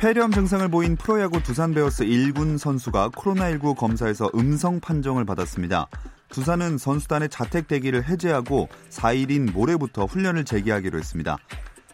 폐렴 0.00 0.32
증상을 0.32 0.66
보인 0.68 0.96
프로야구 0.96 1.42
두산 1.42 1.74
베어스 1.74 2.04
1군 2.04 2.56
선수가 2.56 3.10
코로나19 3.10 3.76
검사에서 3.76 4.30
음성 4.34 4.80
판정을 4.80 5.26
받았습니다. 5.26 5.88
두산은 6.30 6.78
선수단의 6.78 7.28
자택 7.28 7.68
대기를 7.68 8.08
해제하고 8.08 8.70
4일인 8.88 9.52
모레부터 9.52 10.06
훈련을 10.06 10.46
재개하기로 10.46 10.98
했습니다. 10.98 11.36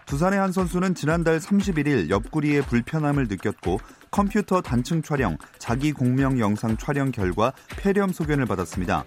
두산의 0.07 0.39
한 0.39 0.53
선수는 0.53 0.95
지난달 0.95 1.41
31일 1.41 2.09
옆구리에 2.09 2.61
불편함을 2.61 3.27
느꼈고 3.27 3.81
컴퓨터 4.13 4.61
단층 4.61 5.03
촬영, 5.03 5.37
자기 5.59 5.91
공명 5.91 6.39
영상 6.39 6.77
촬영 6.77 7.11
결과 7.11 7.53
폐렴 7.77 8.13
소견을 8.13 8.47
받았습니다. 8.47 9.05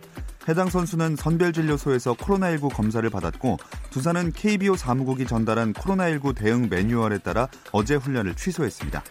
해당 0.50 0.68
선수는 0.68 1.16
선별진료소에서 1.16 2.16
코로나19 2.16 2.74
검사를 2.74 3.08
받았고 3.08 3.58
두산은 3.92 4.32
KBO 4.32 4.76
사무국이 4.76 5.28
전달한 5.28 5.74
코로나19 5.74 6.36
대응 6.36 6.70
매뉴얼에 6.70 7.20
따라 7.20 7.48
어제 7.72 7.94
훈련을 7.94 8.34
취소했습니다. 8.34 9.04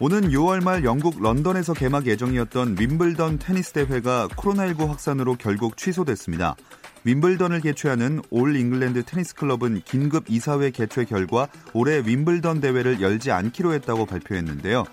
오는 0.00 0.28
6월 0.28 0.62
말 0.62 0.84
영국 0.84 1.20
런던에서 1.20 1.72
개막 1.72 2.06
예정이었던 2.06 2.76
윔블던 2.78 3.40
테니스 3.40 3.72
대회가 3.72 4.28
코로나19 4.28 4.86
확산으로 4.86 5.34
결국 5.34 5.76
취소됐습니다. 5.76 6.54
윔블던을 7.02 7.60
개최하는 7.60 8.22
올 8.30 8.56
잉글랜드 8.56 9.04
테니스 9.04 9.34
클럽은 9.34 9.82
긴급 9.84 10.24
이사회 10.28 10.70
개최 10.70 11.04
결과 11.04 11.48
올해 11.72 12.00
윔블던 12.04 12.60
대회를 12.60 13.00
열지 13.00 13.32
않기로 13.32 13.72
했다고 13.72 14.06
발표했는데요. 14.06 14.84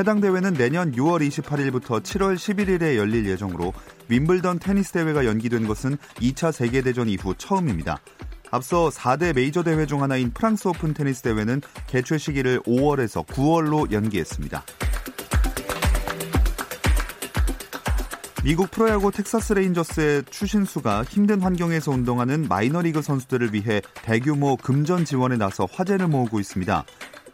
해당 0.00 0.22
대회는 0.22 0.54
내년 0.54 0.92
6월 0.92 1.20
28일부터 1.28 2.02
7월 2.02 2.34
11일에 2.34 2.96
열릴 2.96 3.26
예정으로 3.26 3.74
윔블던 4.08 4.58
테니스 4.58 4.92
대회가 4.92 5.26
연기된 5.26 5.66
것은 5.66 5.98
2차 6.20 6.52
세계대전 6.52 7.10
이후 7.10 7.34
처음입니다. 7.36 8.00
앞서 8.50 8.88
4대 8.88 9.34
메이저 9.34 9.62
대회 9.62 9.84
중 9.84 10.02
하나인 10.02 10.30
프랑스 10.32 10.68
오픈 10.68 10.94
테니스 10.94 11.20
대회는 11.20 11.60
개최 11.86 12.16
시기를 12.16 12.60
5월에서 12.60 13.26
9월로 13.26 13.92
연기했습니다. 13.92 14.64
미국 18.42 18.70
프로야구 18.70 19.12
텍사스 19.12 19.52
레인저스의 19.52 20.24
추신수가 20.30 21.04
힘든 21.04 21.42
환경에서 21.42 21.90
운동하는 21.90 22.48
마이너리그 22.48 23.02
선수들을 23.02 23.52
위해 23.52 23.82
대규모 23.96 24.56
금전 24.56 25.04
지원에 25.04 25.36
나서 25.36 25.68
화제를 25.70 26.08
모으고 26.08 26.40
있습니다. 26.40 26.86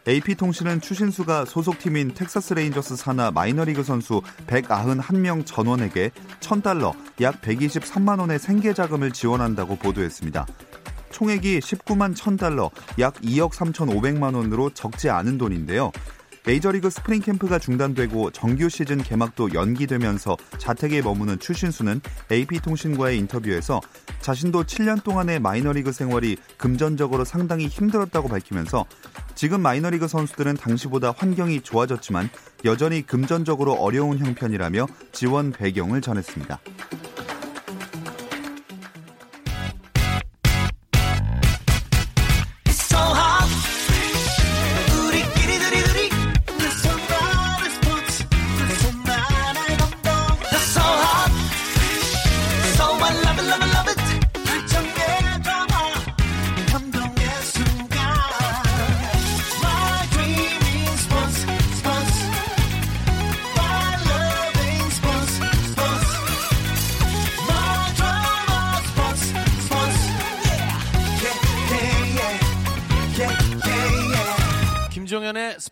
AP통신은 0.07 0.79
추신수가 0.79 1.43
소속팀인 1.43 2.13
텍사스 2.13 2.53
레인저스 2.53 2.95
산하 2.95 3.29
마이너리그 3.29 3.83
선수 3.83 4.21
191명 4.47 5.45
전원에게 5.45 6.11
1000달러, 6.39 6.93
약 7.19 7.41
123만 7.41 8.21
원의 8.21 8.39
생계 8.39 8.73
자금을 8.73 9.11
지원한다고 9.11 9.75
보도했습니다. 9.75 10.47
총액이 11.09 11.59
19만 11.59 12.15
1000달러, 12.15 12.71
약 12.99 13.15
2억 13.15 13.51
3,500만 13.51 14.33
원으로 14.33 14.69
적지 14.69 15.09
않은 15.09 15.37
돈인데요. 15.37 15.91
메이저리그 16.47 16.89
스프링 16.89 17.19
캠프가 17.19 17.59
중단되고 17.59 18.31
정규 18.31 18.69
시즌 18.69 19.03
개막도 19.03 19.53
연기되면서 19.53 20.37
자택에 20.57 21.01
머무는 21.01 21.37
추신수는 21.39 21.99
AP통신과의 22.31 23.17
인터뷰에서 23.17 23.81
자신도 24.21 24.63
7년 24.63 25.03
동안의 25.03 25.41
마이너리그 25.41 25.91
생활이 25.91 26.37
금전적으로 26.55 27.25
상당히 27.25 27.67
힘들었다고 27.67 28.29
밝히면서 28.29 28.85
지금 29.35 29.59
마이너리그 29.59 30.07
선수들은 30.07 30.55
당시보다 30.55 31.11
환경이 31.11 31.63
좋아졌지만 31.63 32.29
여전히 32.63 33.05
금전적으로 33.05 33.73
어려운 33.73 34.17
형편이라며 34.17 34.87
지원 35.11 35.51
배경을 35.51 35.99
전했습니다. 35.99 36.61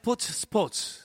김종 0.06 1.05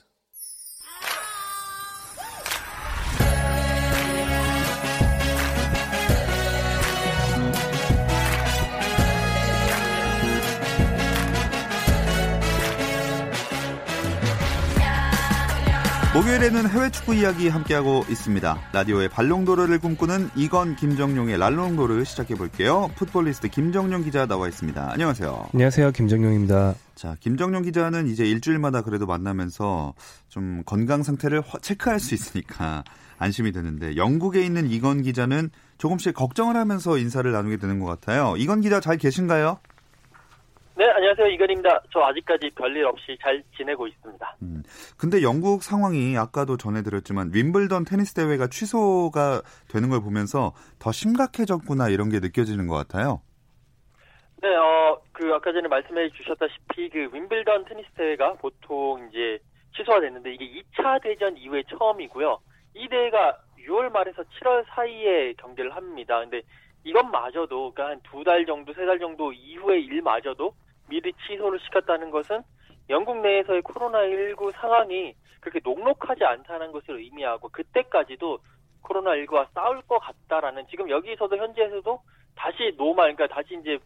목요일에는 16.13 16.67
해외 16.67 16.89
축구 16.89 17.15
이야기 17.15 17.47
함께하고 17.47 18.03
있습니다. 18.09 18.71
라디오의 18.73 19.07
발롱도르를 19.07 19.79
꿈꾸는 19.79 20.29
이건 20.35 20.75
김정용의 20.75 21.37
랄롱도르 21.37 22.03
시작해 22.03 22.35
볼게요. 22.35 22.91
풋볼리스트 22.97 23.47
김정용 23.47 24.03
기자 24.03 24.25
나와 24.25 24.49
있습니다. 24.49 24.91
안녕하세요. 24.91 25.47
안녕하세요. 25.53 25.91
김정용입니다. 25.93 26.75
자, 26.95 27.15
김정용 27.21 27.63
기자는 27.63 28.09
이제 28.09 28.25
일주일마다 28.25 28.81
그래도 28.81 29.05
만나면서 29.05 29.93
좀 30.27 30.63
건강 30.65 31.01
상태를 31.01 31.43
체크할 31.61 32.01
수 32.01 32.13
있으니까 32.13 32.83
안심이 33.17 33.53
되는데 33.53 33.95
영국에 33.95 34.43
있는 34.43 34.69
이건 34.69 35.03
기자는 35.03 35.49
조금씩 35.77 36.13
걱정을 36.13 36.57
하면서 36.57 36.97
인사를 36.97 37.31
나누게 37.31 37.55
되는 37.55 37.79
것 37.79 37.85
같아요. 37.85 38.35
이건 38.37 38.59
기자 38.59 38.81
잘 38.81 38.97
계신가요? 38.97 39.59
네, 40.81 40.89
안녕하세요. 40.89 41.27
이건입니다. 41.27 41.83
저 41.93 41.99
아직까지 42.01 42.49
별일 42.55 42.85
없이 42.87 43.15
잘 43.21 43.43
지내고 43.55 43.85
있습니다. 43.85 44.37
음, 44.41 44.63
근데 44.97 45.21
영국 45.21 45.61
상황이 45.61 46.17
아까도 46.17 46.57
전해드렸지만 46.57 47.29
윈블던 47.35 47.85
테니스 47.85 48.15
대회가 48.15 48.47
취소가 48.47 49.43
되는 49.69 49.89
걸 49.91 50.01
보면서 50.01 50.53
더 50.79 50.91
심각해졌구나 50.91 51.89
이런 51.89 52.09
게 52.09 52.19
느껴지는 52.19 52.65
것 52.65 52.73
같아요. 52.73 53.21
네, 54.41 54.47
어, 54.55 54.99
그 55.11 55.31
아까 55.35 55.51
전에 55.53 55.67
말씀해 55.67 56.09
주셨다시피 56.13 56.89
그 56.89 57.09
윈블던 57.13 57.65
테니스 57.65 57.87
대회가 57.95 58.33
보통 58.41 59.07
이제 59.11 59.37
취소가 59.77 59.99
됐는데 59.99 60.33
이게 60.33 60.63
2차 60.63 60.99
대전 61.03 61.37
이후에 61.37 61.61
처음이고요. 61.77 62.39
이 62.73 62.87
대회가 62.89 63.37
6월 63.67 63.91
말에서 63.91 64.23
7월 64.23 64.65
사이에 64.73 65.33
경기를 65.33 65.75
합니다. 65.75 66.17
근데 66.21 66.41
이것마저도 66.83 67.73
그러니까 67.75 67.91
한 67.91 68.01
두 68.01 68.23
달 68.23 68.47
정도, 68.47 68.73
세 68.73 68.87
달 68.87 68.97
정도 68.97 69.31
이후의 69.31 69.83
일마저도 69.85 70.55
미리 70.91 71.13
취소를 71.25 71.57
시켰다는 71.61 72.11
것은 72.11 72.43
영국 72.89 73.17
내에서의 73.21 73.61
코로나19 73.61 74.51
상황이 74.59 75.15
그렇게 75.39 75.61
녹록하지 75.63 76.25
않다는 76.25 76.73
것을 76.73 76.99
의미하고 76.99 77.47
그때까지도 77.49 78.39
코로나19와 78.83 79.47
싸울 79.53 79.81
것 79.83 79.99
같다라는 79.99 80.67
지금 80.69 80.89
여기서도 80.89 81.37
현지에서도 81.37 82.01
다시 82.35 82.73
노말 82.77 83.15
그러니까 83.15 83.33
다시 83.33 83.57
이제 83.61 83.79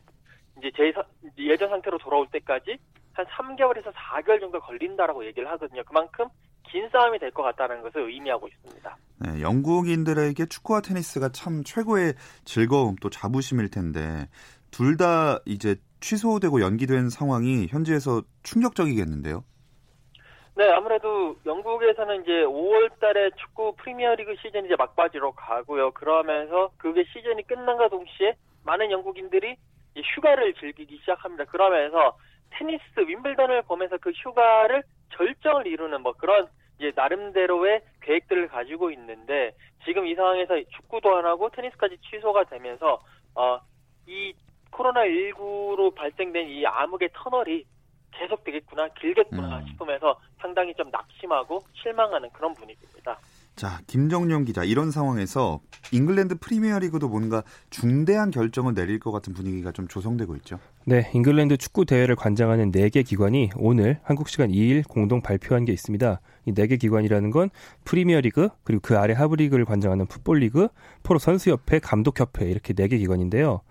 이제 0.57 0.71
제 0.75 0.91
예전 1.37 1.69
상태로 1.69 1.99
돌아올 1.99 2.27
때까지 2.31 2.77
한 3.13 3.25
3개월에서 3.25 3.93
4개월 3.93 4.39
정도 4.39 4.59
걸린다라고 4.59 5.25
얘기를 5.25 5.47
하거든요. 5.51 5.83
그만큼 5.85 6.25
긴 6.63 6.89
싸움이 6.89 7.19
될 7.19 7.31
것 7.31 7.43
같다는 7.43 7.81
것을 7.83 8.09
의미하고 8.09 8.47
있습니다. 8.47 8.97
네, 9.19 9.41
영국인들에게 9.41 10.45
축구와 10.47 10.81
테니스가 10.81 11.29
참 11.29 11.63
최고의 11.63 12.15
즐거움 12.45 12.95
또 13.01 13.09
자부심일 13.09 13.69
텐데 13.69 14.27
둘 14.71 14.97
다 14.97 15.39
이제 15.45 15.75
취소되고 16.05 16.61
연기된 16.61 17.09
상황이 17.09 17.65
현지에서 17.67 18.21
충격적이겠는데요. 18.43 19.43
네, 20.55 20.69
아무래도 20.69 21.35
영국에서는 21.45 22.21
이제 22.21 22.31
5월 22.45 22.99
달에 22.99 23.31
축구 23.37 23.75
프리미어리그 23.77 24.35
시즌이 24.41 24.67
이제 24.67 24.75
막바지로 24.77 25.31
가고요. 25.31 25.91
그러면서 25.91 26.69
그게 26.77 27.03
시즌이 27.11 27.43
끝난과 27.47 27.89
동시에 27.89 28.35
많은 28.63 28.91
영국인들이 28.91 29.55
휴가를 29.97 30.53
즐기기 30.53 30.97
시작합니다. 30.99 31.45
그러면서 31.45 32.15
테니스 32.51 32.83
윈블던을 32.99 33.63
보면서 33.63 33.97
그 33.97 34.11
휴가를 34.11 34.83
결정을 35.09 35.65
이루는 35.65 36.03
뭐 36.03 36.13
그런 36.13 36.47
이제 36.77 36.91
나름대로의 36.95 37.81
계획들을 38.01 38.47
가지고 38.49 38.91
있는데 38.91 39.55
지금 39.83 40.05
이 40.05 40.13
상황에서 40.13 40.53
축구도 40.77 41.17
안 41.17 41.25
하고 41.25 41.49
테니스까지 41.49 41.97
취소가 42.09 42.43
되면서 42.43 42.99
어 43.33 43.59
이 44.07 44.33
코로나19로 44.75 45.95
발생된 45.95 46.49
이 46.49 46.65
암흑의 46.65 47.09
터널이 47.13 47.65
계속되겠구나, 48.11 48.89
길겠구나 48.99 49.59
음. 49.59 49.67
싶으면서 49.67 50.19
상당히 50.39 50.73
좀 50.75 50.89
낙심하고 50.89 51.61
실망하는 51.73 52.29
그런 52.31 52.53
분위기입니다. 52.53 53.17
자, 53.55 53.79
김정용 53.87 54.45
기자, 54.45 54.63
이런 54.63 54.91
상황에서 54.91 55.59
잉글랜드 55.93 56.39
프리미어리그도 56.39 57.07
뭔가 57.07 57.43
중대한 57.69 58.31
결정을 58.31 58.73
내릴 58.73 58.99
것 58.99 59.11
같은 59.11 59.33
분위기가 59.33 59.71
좀 59.71 59.87
조성되고 59.87 60.35
있죠. 60.37 60.59
네, 60.87 61.09
잉글랜드 61.15 61.57
축구 61.57 61.83
대회를 61.85 62.15
관장하는 62.15 62.71
4개 62.71 63.03
기관이 63.03 63.49
오늘 63.55 63.97
한국 64.03 64.29
시간 64.29 64.51
2일 64.51 64.87
공동 64.87 65.19
발표한 65.19 65.65
게 65.65 65.73
있습니다. 65.73 66.21
이 66.45 66.53
4개 66.53 66.79
기관이라는 66.79 67.31
건 67.31 67.49
프리미어리그, 67.85 68.49
그리고 68.63 68.81
그 68.83 68.95
아래 68.95 69.15
하부리그를 69.15 69.65
관장하는 69.65 70.05
풋볼리그, 70.05 70.67
프로 71.01 71.17
선수협회, 71.17 71.79
감독협회 71.79 72.45
이렇게 72.45 72.75
4개 72.75 72.99
기관인데요. 72.99 73.61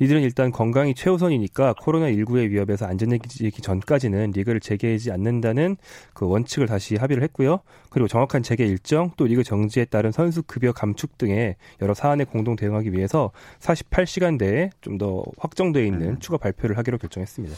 이들은 0.00 0.22
일단 0.22 0.50
건강이 0.50 0.96
최우선이니까 0.96 1.74
코로나19의 1.74 2.50
위협에서 2.50 2.86
안전해지기 2.86 3.62
전까지는 3.62 4.32
리그를 4.32 4.58
재개하지 4.58 5.12
않는다는 5.12 5.76
그 6.12 6.26
원칙을 6.26 6.66
다시 6.66 6.96
합의를 6.96 7.22
했고요. 7.22 7.60
그리고 7.90 8.08
정확한 8.08 8.42
재개 8.42 8.66
일정, 8.66 9.12
또 9.16 9.26
리그 9.26 9.44
정지에 9.44 9.84
따른 9.84 10.10
선수 10.10 10.42
급여 10.42 10.72
감축 10.72 11.18
등의 11.18 11.54
여러 11.82 11.94
사안에 11.94 12.24
공동 12.24 12.56
대응하기 12.56 12.92
위해서 12.92 13.30
48시간 13.60 14.38
내에 14.38 14.70
좀 14.80 14.94
더 14.94 15.24
확정되어 15.38 15.82
있는 15.82 16.08
음. 16.10 16.18
추가 16.20 16.38
발표 16.38 16.63
발표를 16.64 16.78
하기로 16.78 16.98
결정했습니다. 16.98 17.54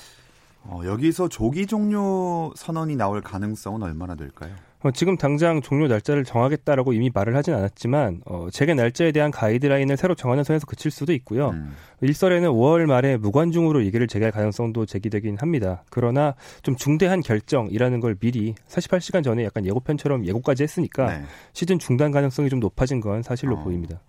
어, 0.68 0.80
여기서 0.84 1.28
조기 1.28 1.66
종료 1.66 2.52
선언이 2.56 2.96
나올 2.96 3.20
가능성은 3.20 3.82
얼마나 3.82 4.16
될까요? 4.16 4.52
어, 4.82 4.90
지금 4.90 5.16
당장 5.16 5.62
종료 5.62 5.86
날짜를 5.86 6.24
정하겠다라고 6.24 6.92
이미 6.92 7.10
말을 7.12 7.36
하진 7.36 7.54
않았지만 7.54 8.22
어, 8.26 8.48
재개 8.50 8.74
날짜에 8.74 9.12
대한 9.12 9.30
가이드라인을 9.30 9.96
새로 9.96 10.14
정하는 10.16 10.42
선에서 10.42 10.66
그칠 10.66 10.90
수도 10.90 11.12
있고요. 11.12 11.50
음. 11.50 11.74
일설에는 12.00 12.48
5월 12.50 12.86
말에 12.86 13.16
무관중으로 13.16 13.84
얘기를 13.84 14.06
재개할 14.08 14.32
가능성도 14.32 14.86
제기되긴 14.86 15.36
합니다. 15.38 15.84
그러나 15.88 16.34
좀 16.62 16.74
중대한 16.76 17.20
결정이라는 17.20 18.00
걸 18.00 18.16
미리 18.16 18.54
48시간 18.68 19.22
전에 19.22 19.44
약간 19.44 19.64
예고편처럼 19.64 20.26
예고까지 20.26 20.64
했으니까 20.64 21.06
네. 21.06 21.24
시즌 21.52 21.78
중단 21.78 22.10
가능성이 22.10 22.48
좀 22.48 22.58
높아진 22.58 23.00
건 23.00 23.22
사실로 23.22 23.56
어. 23.56 23.62
보입니다. 23.62 24.00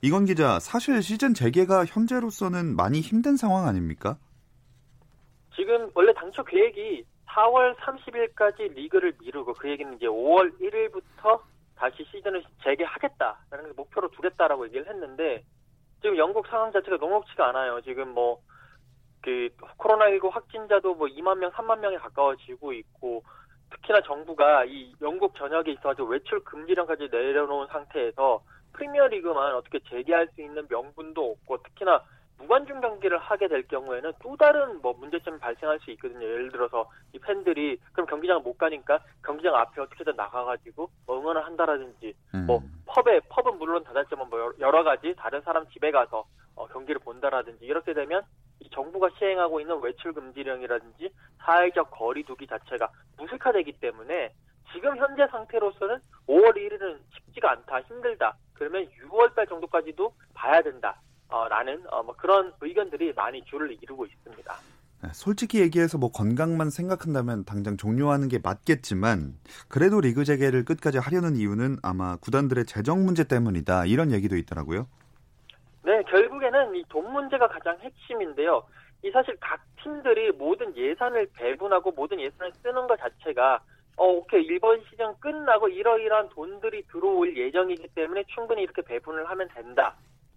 이건 0.00 0.26
기자, 0.26 0.60
사실 0.60 1.02
시즌 1.02 1.34
재개가 1.34 1.84
현재로서는 1.84 2.76
많이 2.76 3.00
힘든 3.00 3.36
상황 3.36 3.66
아닙니까? 3.66 4.16
지금 5.58 5.90
원래 5.94 6.12
당초 6.12 6.44
계획이 6.44 7.04
4월 7.26 7.74
30일까지 7.76 8.72
리그를 8.74 9.12
미루고 9.20 9.54
그 9.54 9.68
얘기는 9.68 9.92
이제 9.94 10.06
5월 10.06 10.58
1일부터 10.60 11.40
다시 11.74 12.04
시즌을 12.04 12.42
재개하겠다라는 12.62 13.74
목표로 13.76 14.08
두겠다라고 14.10 14.66
얘기를 14.66 14.88
했는데 14.88 15.44
지금 16.00 16.16
영국 16.16 16.46
상황 16.46 16.72
자체가 16.72 16.96
녹록치가 16.96 17.48
않아요. 17.48 17.80
지금 17.82 18.14
뭐 18.14 18.40
그 19.28 19.48
코로나19 19.78 20.30
확진자도 20.30 20.94
뭐 20.94 21.06
2만 21.08 21.38
명, 21.38 21.50
3만 21.50 21.80
명에 21.80 21.96
가까워지고 21.96 22.72
있고 22.72 23.22
특히나 23.70 24.00
정부가 24.02 24.64
이 24.64 24.94
영국 25.02 25.36
전역에 25.36 25.72
있어가지고 25.72 26.08
외출 26.08 26.42
금지령까지 26.44 27.08
내려놓은 27.10 27.66
상태에서 27.66 28.42
프리미어리그만 28.72 29.54
어떻게 29.54 29.80
재개할 29.80 30.28
수 30.34 30.40
있는 30.40 30.66
명분도 30.68 31.32
없고 31.32 31.62
특히나 31.62 32.02
무관중 32.48 32.80
경기를 32.80 33.18
하게 33.18 33.46
될 33.46 33.68
경우에는 33.68 34.10
또 34.22 34.34
다른 34.36 34.80
뭐 34.80 34.94
문제점이 34.94 35.38
발생할 35.38 35.78
수 35.80 35.90
있거든요. 35.92 36.24
예를 36.24 36.50
들어서 36.50 36.90
이 37.12 37.18
팬들이 37.18 37.78
그럼 37.92 38.06
경기장을 38.06 38.42
못 38.42 38.56
가니까 38.56 39.00
경기장 39.22 39.54
앞에 39.54 39.82
어떻게든 39.82 40.16
나가가지고 40.16 40.88
뭐 41.06 41.20
응원을 41.20 41.44
한다라든지 41.44 42.14
음. 42.34 42.46
뭐 42.46 42.62
펍에 42.86 43.20
펍은 43.28 43.58
물론 43.58 43.84
닫았지만 43.84 44.30
뭐 44.30 44.54
여러 44.58 44.82
가지 44.82 45.14
다른 45.16 45.42
사람 45.42 45.68
집에 45.68 45.90
가서 45.90 46.24
어, 46.56 46.66
경기를 46.68 47.00
본다라든지 47.00 47.66
이렇게 47.66 47.92
되면 47.92 48.22
이 48.60 48.70
정부가 48.70 49.10
시행하고 49.18 49.60
있는 49.60 49.80
외출 49.82 50.14
금지령이라든지 50.14 51.10
사회적 51.44 51.90
거리두기 51.90 52.46
자체가 52.46 52.88
무색화되기 53.18 53.72
때문에 53.72 54.32
지금 54.72 54.96
현재 54.96 55.26
상태로서는 55.28 55.98
5월 56.26 56.56
1일은 56.56 56.98
쉽지가 57.14 57.52
않다, 57.52 57.82
힘들다. 57.82 58.36
그러면 58.54 58.86
6월달 59.02 59.48
정도까지도 59.48 60.12
봐야 60.34 60.60
된다. 60.62 61.00
어, 61.28 61.46
라는 61.48 61.82
어, 61.90 62.02
뭐 62.02 62.14
그런 62.16 62.52
의견들이 62.60 63.12
많이 63.14 63.42
줄을 63.44 63.76
이루고 63.82 64.06
있습니다. 64.06 64.54
네, 65.02 65.08
솔직히 65.12 65.60
얘기해서 65.60 65.96
뭐 65.98 66.10
건강만 66.10 66.70
생각한다면 66.70 67.44
당장 67.44 67.76
종료하는 67.76 68.28
게 68.28 68.38
맞겠지만 68.42 69.34
그래도 69.68 70.00
리그 70.00 70.24
재개를 70.24 70.64
끝까지 70.64 70.98
하려는 70.98 71.36
이유는 71.36 71.76
아마 71.82 72.16
구단들의 72.16 72.64
재정 72.66 73.04
문제 73.04 73.24
때문이다 73.24 73.86
이런 73.86 74.10
얘기도 74.10 74.36
있더라고요. 74.36 74.88
네, 75.84 76.02
결국에는 76.02 76.74
이 76.74 76.84
돈 76.88 77.12
문제가 77.12 77.46
가장 77.48 77.78
핵심인데요. 77.80 78.62
이 79.04 79.10
사실 79.12 79.36
각 79.40 79.60
팀들이 79.82 80.32
모든 80.32 80.76
예산을 80.76 81.28
배분하고 81.34 81.92
모든 81.92 82.18
예산을 82.20 82.52
쓰는 82.62 82.86
것 82.88 82.98
자체가 82.98 83.60
어, 83.96 84.04
오케이. 84.06 84.44
일본 84.44 84.82
시장 84.90 85.14
끝나고 85.20 85.68
이러이러한 85.68 86.28
돈들이 86.30 86.82
들어올 86.90 87.36
예정이기 87.36 87.88
때문에 87.94 88.24
충분히 88.28 88.62
이렇게 88.62 88.82
배분을 88.82 89.28
하면 89.30 89.48
된다. 89.54 89.94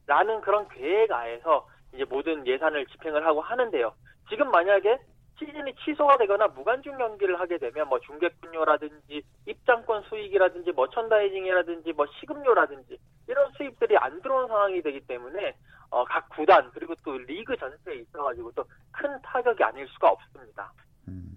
라는 0.07 0.41
그런 0.41 0.67
계획 0.69 1.11
하에서 1.11 1.67
이제 1.93 2.03
모든 2.05 2.45
예산을 2.45 2.85
집행을 2.87 3.25
하고 3.25 3.41
하는데요. 3.41 3.93
지금 4.29 4.49
만약에 4.51 4.97
시즌이 5.39 5.73
취소가 5.83 6.17
되거나 6.17 6.47
무관중 6.47 6.97
경기를 6.97 7.39
하게 7.39 7.57
되면 7.57 7.87
뭐 7.89 7.99
중계권료라든지 7.99 9.23
입장권 9.47 10.03
수익이라든지 10.03 10.71
뭐 10.71 10.87
천다이징이라든지 10.89 11.93
뭐 11.93 12.05
시급료라든지 12.19 12.97
이런 13.27 13.51
수입들이 13.57 13.97
안 13.97 14.21
들어온 14.21 14.47
상황이 14.47 14.81
되기 14.81 14.99
때문에 15.01 15.55
어, 15.89 16.05
각 16.05 16.29
구단 16.29 16.69
그리고 16.73 16.93
또 17.03 17.17
리그 17.17 17.57
전체에 17.57 17.95
있어가지고 17.95 18.51
또 18.51 18.63
큰 18.91 19.19
타격이 19.23 19.63
아닐 19.63 19.87
수가 19.87 20.09
없습니다. 20.09 20.71
음, 21.07 21.35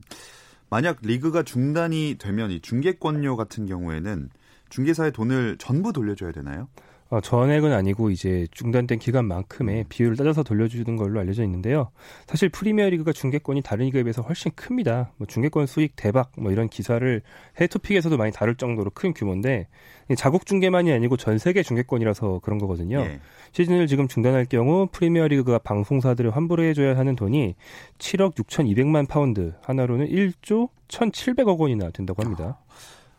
만약 0.70 0.98
리그가 1.02 1.42
중단이 1.42 2.16
되면 2.18 2.50
이 2.50 2.60
중계권료 2.60 3.36
같은 3.36 3.66
경우에는 3.66 4.28
중개사의 4.68 5.12
돈을 5.12 5.56
전부 5.58 5.92
돌려줘야 5.92 6.32
되나요? 6.32 6.68
어, 7.14 7.20
전액은 7.20 7.72
아니고 7.72 8.10
이제 8.10 8.48
중단된 8.50 8.98
기간만큼의 8.98 9.82
음. 9.82 9.84
비율을 9.88 10.16
따져서 10.16 10.42
돌려주는 10.42 10.96
걸로 10.96 11.20
알려져 11.20 11.44
있는데요. 11.44 11.92
사실 12.26 12.48
프리미어리그가 12.48 13.12
중계권이 13.12 13.62
다른 13.62 13.86
리그에 13.86 14.02
비해서 14.02 14.20
훨씬 14.20 14.50
큽니다. 14.56 15.12
뭐 15.16 15.28
중계권 15.28 15.66
수익 15.66 15.94
대박 15.94 16.32
뭐 16.36 16.50
이런 16.50 16.68
기사를 16.68 17.22
해외토픽에서도 17.60 18.16
많이 18.16 18.32
다룰 18.32 18.56
정도로 18.56 18.90
큰 18.90 19.14
규모인데 19.14 19.68
자국 20.16 20.44
중계만이 20.44 20.92
아니고 20.92 21.16
전 21.16 21.38
세계 21.38 21.62
중계권이라서 21.62 22.40
그런 22.42 22.58
거거든요. 22.58 22.98
예. 22.98 23.20
시즌을 23.52 23.86
지금 23.86 24.08
중단할 24.08 24.46
경우 24.46 24.88
프리미어리그가 24.90 25.58
방송사들을 25.58 26.34
환불해 26.34 26.74
줘야 26.74 26.96
하는 26.96 27.14
돈이 27.14 27.54
7억 27.98 28.34
6,200만 28.34 29.06
파운드 29.06 29.54
한화로는 29.62 30.08
1조 30.08 30.68
1,700억 30.88 31.58
원이나 31.60 31.90
된다고 31.90 32.24
합니다. 32.24 32.58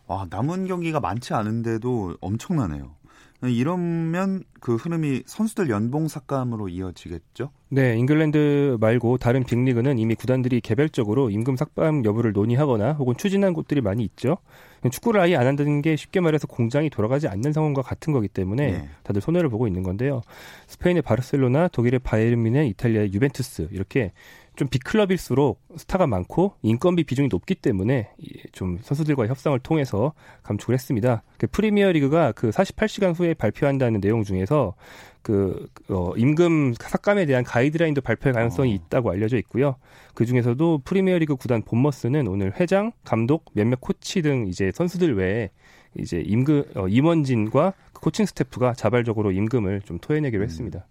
아, 0.07 0.27
남은 0.29 0.67
경기가 0.67 0.99
많지 0.99 1.33
않은데도 1.33 2.17
엄청나네요. 2.19 2.91
이러면 3.43 4.43
그 4.59 4.75
흐름이 4.75 5.23
선수들 5.25 5.69
연봉 5.69 6.07
삭감으로 6.07 6.69
이어지겠죠? 6.69 7.51
네, 7.69 7.97
잉글랜드 7.97 8.77
말고 8.79 9.17
다른 9.17 9.43
빅리그는 9.43 9.99
이미 9.99 10.15
구단들이 10.15 10.61
개별적으로 10.61 11.29
임금 11.29 11.55
삭감 11.55 12.05
여부를 12.05 12.31
논의하거나 12.33 12.93
혹은 12.93 13.15
추진한 13.17 13.53
곳들이 13.53 13.81
많이 13.81 14.03
있죠. 14.03 14.37
축구를 14.89 15.19
아예 15.19 15.35
안 15.35 15.47
한다는 15.47 15.81
게 15.81 15.95
쉽게 15.95 16.19
말해서 16.19 16.47
공장이 16.47 16.89
돌아가지 16.89 17.27
않는 17.27 17.53
상황과 17.53 17.81
같은 17.81 18.13
거기 18.13 18.27
때문에 18.27 18.71
네. 18.71 18.89
다들 19.03 19.21
손해를 19.21 19.49
보고 19.49 19.67
있는 19.67 19.83
건데요. 19.83 20.21
스페인의 20.67 21.01
바르셀로나, 21.01 21.69
독일의 21.69 21.99
바이에른 21.99 22.41
뮌헨, 22.41 22.67
이탈리아의 22.67 23.13
유벤투스 23.13 23.69
이렇게 23.71 24.13
좀 24.55 24.67
빅클럽일수록 24.67 25.61
스타가 25.77 26.07
많고 26.07 26.53
인건비 26.61 27.03
비중이 27.03 27.27
높기 27.29 27.55
때문에 27.55 28.09
좀 28.51 28.77
선수들과 28.81 29.27
협상을 29.27 29.57
통해서 29.59 30.13
감축을 30.43 30.73
했습니다. 30.73 31.23
그 31.37 31.47
프리미어 31.47 31.91
리그가 31.91 32.31
그 32.31 32.49
48시간 32.49 33.17
후에 33.17 33.33
발표한다는 33.33 34.01
내용 34.01 34.23
중에서 34.23 34.75
그 35.21 35.67
어, 35.89 36.13
임금 36.15 36.75
삭감에 36.79 37.25
대한 37.25 37.43
가이드라인도 37.43 38.01
발표할 38.01 38.33
가능성이 38.33 38.71
어. 38.71 38.75
있다고 38.75 39.09
알려져 39.11 39.37
있고요. 39.37 39.75
그 40.13 40.25
중에서도 40.25 40.81
프리미어 40.85 41.17
리그 41.17 41.35
구단 41.35 41.63
본머스는 41.63 42.27
오늘 42.27 42.53
회장, 42.59 42.91
감독, 43.03 43.45
몇몇 43.53 43.81
코치 43.81 44.21
등 44.21 44.47
이제 44.47 44.71
선수들 44.71 45.17
외에 45.17 45.49
이제 45.97 46.21
임금 46.23 46.63
어, 46.75 46.87
임원진과 46.87 47.73
그 47.93 48.01
코칭 48.01 48.25
스태프가 48.25 48.73
자발적으로 48.73 49.31
임금을 49.31 49.81
좀 49.81 49.97
토해내기로 49.99 50.43
음. 50.43 50.45
했습니다. 50.45 50.85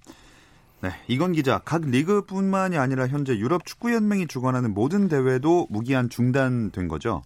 네, 0.85 0.91
이건 1.09 1.33
기자, 1.33 1.61
각 1.65 1.81
리그뿐만이 1.81 2.77
아니라 2.77 3.07
현재 3.07 3.33
유럽 3.39 3.65
축구 3.65 3.95
연맹이 3.95 4.27
주관하는 4.27 4.75
모든 4.75 5.09
대회도 5.09 5.69
무기한 5.71 6.11
중단된 6.11 6.89
거죠? 6.89 7.23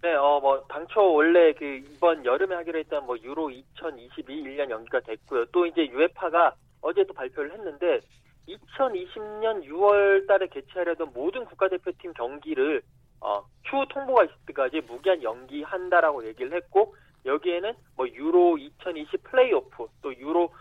네, 0.00 0.14
어, 0.14 0.38
뭐, 0.38 0.64
당초 0.68 1.12
원래 1.12 1.52
그 1.54 1.64
이번 1.64 2.24
여름에 2.24 2.54
하기로 2.54 2.78
했던 2.78 3.04
뭐 3.04 3.16
유로 3.20 3.50
2022 3.50 4.44
1년 4.44 4.70
연기가 4.70 5.00
됐고요. 5.00 5.46
또 5.46 5.66
이제 5.66 5.88
유에파가 5.88 6.54
어제 6.82 7.02
또 7.04 7.12
발표를 7.12 7.52
했는데 7.52 7.98
2020년 8.46 9.64
6월 9.66 10.28
달에 10.28 10.46
개최하려던 10.46 11.10
모든 11.12 11.44
국가대표팀 11.44 12.12
경기를 12.12 12.80
어, 13.20 13.44
추후 13.68 13.84
통보가 13.88 14.22
있을 14.22 14.34
때까지 14.46 14.82
무기한 14.82 15.20
연기한다라고 15.20 16.24
얘기를 16.28 16.52
했고 16.52 16.94
여기에는 17.26 17.72
뭐 17.96 18.06
유로 18.08 18.56
2020 18.56 19.24
플레이오프 19.24 19.86
또 20.00 20.16
유로 20.16 20.52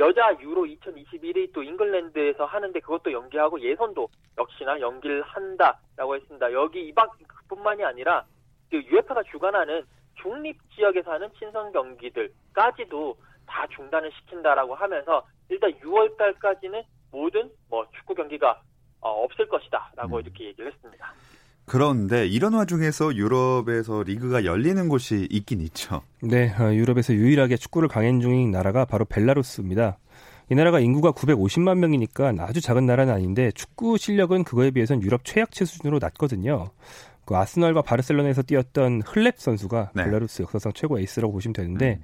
여자 0.00 0.34
유로 0.40 0.64
2021이 0.64 1.52
또 1.52 1.62
잉글랜드에서 1.62 2.46
하는데 2.46 2.80
그것도 2.80 3.12
연기하고 3.12 3.60
예선도 3.60 4.08
역시나 4.38 4.80
연기를 4.80 5.20
한다라고 5.22 6.16
했습니다. 6.16 6.50
여기 6.54 6.88
이밖뿐만이 6.88 7.84
아니라 7.84 8.24
그 8.70 8.82
유에파가 8.82 9.22
주관하는 9.24 9.84
중립 10.22 10.56
지역에서 10.74 11.12
하는 11.12 11.28
친선 11.38 11.70
경기들까지도 11.72 13.14
다 13.46 13.66
중단을 13.76 14.10
시킨다라고 14.12 14.74
하면서 14.74 15.26
일단 15.50 15.70
6월 15.80 16.16
달까지는 16.16 16.82
모든 17.12 17.50
뭐 17.68 17.86
축구 17.94 18.14
경기가 18.14 18.62
어, 19.02 19.24
없을 19.24 19.46
것이다라고 19.48 20.16
음. 20.16 20.20
이렇게 20.20 20.44
얘기를 20.44 20.72
했습니다. 20.72 21.12
그런데 21.70 22.26
이런 22.26 22.54
와중에서 22.54 23.14
유럽에서 23.14 24.02
리그가 24.02 24.44
열리는 24.44 24.88
곳이 24.88 25.28
있긴 25.30 25.60
있죠. 25.60 26.02
네, 26.20 26.52
어, 26.58 26.74
유럽에서 26.74 27.14
유일하게 27.14 27.56
축구를 27.58 27.88
강행 27.88 28.20
중인 28.20 28.50
나라가 28.50 28.84
바로 28.84 29.04
벨라루스입니다. 29.04 29.96
이 30.50 30.56
나라가 30.56 30.80
인구가 30.80 31.12
950만 31.12 31.78
명이니까 31.78 32.34
아주 32.40 32.60
작은 32.60 32.86
나라는 32.86 33.14
아닌데 33.14 33.52
축구 33.52 33.98
실력은 33.98 34.42
그거에 34.42 34.72
비해서는 34.72 35.00
유럽 35.04 35.24
최약체 35.24 35.64
수준으로 35.64 36.00
낮거든요. 36.00 36.70
그 37.30 37.36
아스널과 37.36 37.82
바르셀로나에서 37.82 38.42
뛰었던 38.42 39.02
흘렙 39.06 39.38
선수가 39.38 39.92
네. 39.94 40.02
벨라루스 40.02 40.42
역사상 40.42 40.72
최고 40.74 40.98
에이스라고 40.98 41.32
보시면 41.32 41.52
되는데 41.52 42.00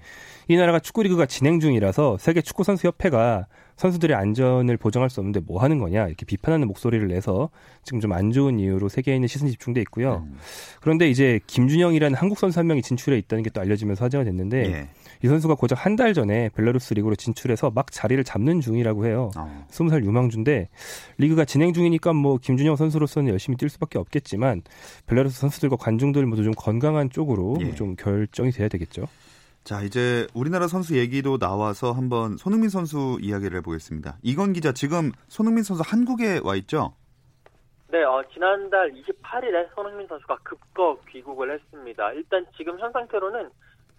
이 0.46 0.56
나라가 0.56 0.78
축구 0.78 1.02
리그가 1.02 1.26
진행 1.26 1.58
중이라서 1.58 2.18
세계 2.18 2.40
축구 2.42 2.62
선수 2.62 2.86
협회가 2.86 3.48
선수들의 3.74 4.16
안전을 4.16 4.76
보장할 4.76 5.10
수 5.10 5.18
없는데 5.18 5.40
뭐 5.40 5.60
하는 5.60 5.80
거냐 5.80 6.06
이렇게 6.06 6.24
비판하는 6.24 6.68
목소리를 6.68 7.08
내서 7.08 7.50
지금 7.82 7.98
좀 7.98 8.12
안 8.12 8.30
좋은 8.30 8.60
이유로 8.60 8.88
세계인의 8.88 9.28
시선 9.28 9.48
집중돼 9.48 9.80
있고요. 9.80 10.24
음. 10.30 10.38
그런데 10.80 11.10
이제 11.10 11.40
김준영이라는 11.48 12.16
한국 12.16 12.38
선수 12.38 12.60
한 12.60 12.68
명이 12.68 12.82
진출해 12.82 13.18
있다는 13.18 13.42
게 13.42 13.50
또 13.50 13.60
알려지면서 13.60 14.04
화제가 14.04 14.22
됐는데 14.22 14.72
예. 14.72 14.88
이 15.26 15.28
선수가 15.28 15.56
고작 15.56 15.84
한 15.84 15.96
달 15.96 16.12
전에 16.14 16.50
벨라루스 16.54 16.92
리그로 16.94 17.16
진출해서 17.16 17.70
막 17.70 17.90
자리를 17.90 18.22
잡는 18.22 18.60
중이라고 18.60 19.06
해요. 19.06 19.30
어. 19.36 19.66
20살 19.70 20.04
유망주인데 20.04 20.68
리그가 21.18 21.46
진행 21.46 21.72
중이니까 21.72 22.12
뭐 22.12 22.36
김준영 22.36 22.76
선수로서는 22.76 23.30
열심히 23.32 23.56
뛸 23.56 23.68
수밖에 23.70 23.98
없겠지만 23.98 24.62
벨라루스 25.06 25.40
선수들과 25.40 25.76
관중들 25.76 26.24
모두 26.26 26.44
좀 26.44 26.52
건강한 26.54 27.08
쪽으로 27.10 27.56
예. 27.62 27.74
좀 27.74 27.96
결정이 27.96 28.50
돼야 28.50 28.68
되겠죠. 28.68 29.06
자, 29.64 29.80
이제 29.82 30.26
우리나라 30.34 30.68
선수 30.68 30.96
얘기도 30.98 31.38
나와서 31.38 31.92
한번 31.92 32.36
손흥민 32.36 32.68
선수 32.68 33.18
이야기를 33.20 33.56
해보겠습니다. 33.58 34.18
이건 34.22 34.52
기자, 34.52 34.72
지금 34.72 35.10
손흥민 35.28 35.64
선수 35.64 35.82
한국에 35.84 36.40
와 36.44 36.54
있죠? 36.56 36.94
네, 37.88 38.02
어, 38.04 38.22
지난달 38.34 38.92
28일에 38.92 39.74
손흥민 39.74 40.06
선수가 40.06 40.36
급거 40.42 40.98
귀국을 41.10 41.52
했습니다. 41.54 42.12
일단 42.12 42.44
지금 42.56 42.78
현 42.78 42.92
상태로는 42.92 43.48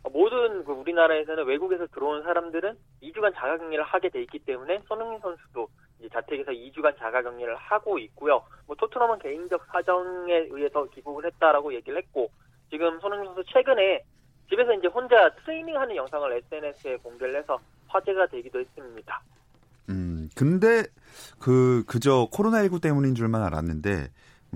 모든 0.03 0.63
그 0.63 0.71
우리나라에서는 0.71 1.45
외국에서 1.45 1.87
들어온 1.87 2.23
사람들은 2.23 2.77
2주간 3.03 3.33
자가격리를 3.35 3.83
하게 3.83 4.09
돼 4.09 4.21
있기 4.21 4.39
때문에 4.39 4.81
손흥민 4.87 5.19
선수도 5.19 5.67
이제 5.99 6.09
자택에서 6.09 6.51
2주간 6.51 6.97
자가격리를 6.97 7.55
하고 7.55 7.99
있고요. 7.99 8.43
뭐 8.65 8.75
토트넘은 8.75 9.19
개인적 9.19 9.65
사정에 9.71 10.47
의해서 10.49 10.85
귀국을 10.85 11.25
했다라고 11.25 11.73
얘기를 11.73 11.97
했고 11.97 12.29
지금 12.69 12.99
손흥민 12.99 13.33
선수 13.33 13.43
최근에 13.51 14.03
집에서 14.49 14.73
이제 14.73 14.87
혼자 14.87 15.29
트레이닝하는 15.43 15.95
영상을 15.95 16.31
SNS에 16.31 16.97
공개를 16.97 17.37
해서 17.37 17.59
화제가 17.87 18.27
되기도 18.27 18.59
했습니다. 18.59 19.21
음, 19.89 20.29
근데 20.35 20.83
그 21.39 21.83
그저 21.87 22.27
코로나19 22.31 22.81
때문인 22.81 23.15
줄만 23.15 23.41
알았는데 23.43 24.07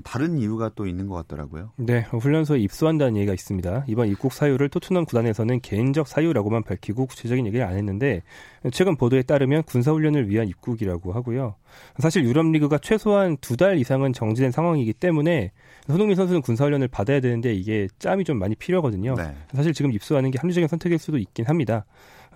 다른 0.03 0.37
이유가 0.37 0.69
또 0.75 0.87
있는 0.87 1.07
것 1.07 1.15
같더라고요. 1.15 1.71
네, 1.77 2.01
훈련소에 2.01 2.59
입소한다는 2.59 3.17
얘기가 3.17 3.33
있습니다. 3.33 3.85
이번 3.87 4.07
입국 4.07 4.33
사유를 4.33 4.69
토트넘 4.69 5.05
구단에서는 5.05 5.59
개인적 5.61 6.07
사유라고만 6.07 6.63
밝히고 6.63 7.05
구체적인 7.07 7.45
얘기를 7.45 7.65
안 7.65 7.75
했는데 7.77 8.21
최근 8.71 8.95
보도에 8.95 9.21
따르면 9.21 9.63
군사 9.63 9.91
훈련을 9.91 10.29
위한 10.29 10.47
입국이라고 10.47 11.13
하고요. 11.13 11.55
사실 11.99 12.23
유럽 12.23 12.45
리그가 12.47 12.77
최소한 12.77 13.37
두 13.37 13.55
달 13.61 13.77
이상은 13.77 14.11
정지된 14.11 14.49
상황이기 14.51 14.93
때문에 14.93 15.51
손흥민 15.87 16.15
선수는 16.15 16.41
군사 16.41 16.63
훈련을 16.65 16.87
받아야 16.87 17.19
되는데 17.19 17.53
이게 17.53 17.87
짬이 17.99 18.23
좀 18.23 18.39
많이 18.39 18.55
필요하거든요. 18.55 19.13
네. 19.15 19.35
사실 19.53 19.73
지금 19.73 19.91
입소하는 19.91 20.31
게 20.31 20.39
합리적인 20.39 20.67
선택일 20.67 20.97
수도 20.97 21.17
있긴 21.17 21.45
합니다. 21.45 21.85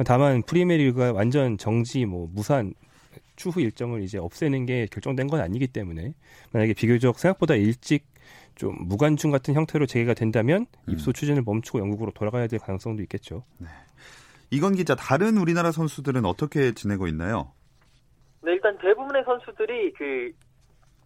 다만 0.06 0.44
프리미어리그가 0.44 1.14
완전 1.14 1.58
정지, 1.58 2.06
뭐 2.06 2.28
무산 2.32 2.74
추후 3.36 3.62
일정을 3.62 4.02
이제 4.04 4.18
없애는 4.18 4.66
게 4.66 4.88
결정된 4.92 5.28
건 5.28 5.42
아니기 5.42 5.68
때문에 5.68 6.14
만약에 6.54 6.74
비교적 6.74 7.20
생각보다 7.20 7.56
일찍 7.56 8.06
좀 8.56 8.76
무관중 8.80 9.32
같은 9.32 9.54
형태로 9.54 9.86
재개가 9.86 10.14
된다면 10.14 10.66
음. 10.88 10.94
입소 10.94 11.12
추진을 11.14 11.44
멈추고 11.46 11.80
영국으로 11.80 12.12
돌아가야 12.12 12.48
될 12.48 12.60
가능성도 12.60 13.02
있겠죠. 13.04 13.44
이건 14.52 14.76
기자, 14.76 14.96
다른 14.96 15.38
우리나라 15.38 15.72
선수들은 15.72 16.24
어떻게 16.26 16.74
지내고 16.74 17.08
있나요? 17.08 17.52
네, 18.42 18.54
일단 18.54 18.78
대부분의 18.78 19.24
선수들이 19.26 19.94
그 19.94 20.32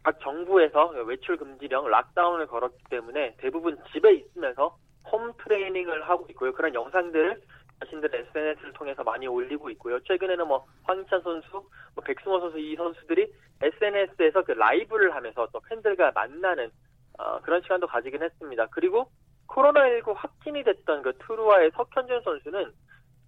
각 0.03 0.19
정부에서 0.21 0.87
외출 1.05 1.37
금지령 1.37 1.87
lockdown을 1.87 2.47
걸었기 2.47 2.83
때문에 2.89 3.35
대부분 3.37 3.77
집에 3.91 4.13
있으면서 4.15 4.77
홈 5.11 5.33
트레이닝을 5.43 6.07
하고 6.09 6.25
있고요. 6.29 6.53
그런 6.53 6.73
영상들을 6.73 7.41
자신들의 7.79 8.27
SNS를 8.27 8.73
통해서 8.73 9.03
많이 9.03 9.27
올리고 9.27 9.69
있고요. 9.71 9.99
최근에는 10.03 10.47
뭐 10.47 10.65
황희찬 10.83 11.21
선수, 11.21 11.49
뭐 11.95 12.03
백승호 12.03 12.39
선수 12.39 12.59
이 12.59 12.75
선수들이 12.75 13.31
SNS에서 13.61 14.43
그 14.43 14.51
라이브를 14.51 15.15
하면서 15.15 15.47
또 15.51 15.59
팬들과 15.61 16.11
만나는 16.11 16.69
어, 17.17 17.39
그런 17.41 17.61
시간도 17.61 17.87
가지긴 17.87 18.21
했습니다. 18.23 18.67
그리고 18.71 19.09
코로나19 19.47 20.13
확진이 20.15 20.63
됐던 20.63 21.01
그 21.01 21.13
트루아의 21.19 21.71
석현준 21.71 22.21
선수는 22.21 22.71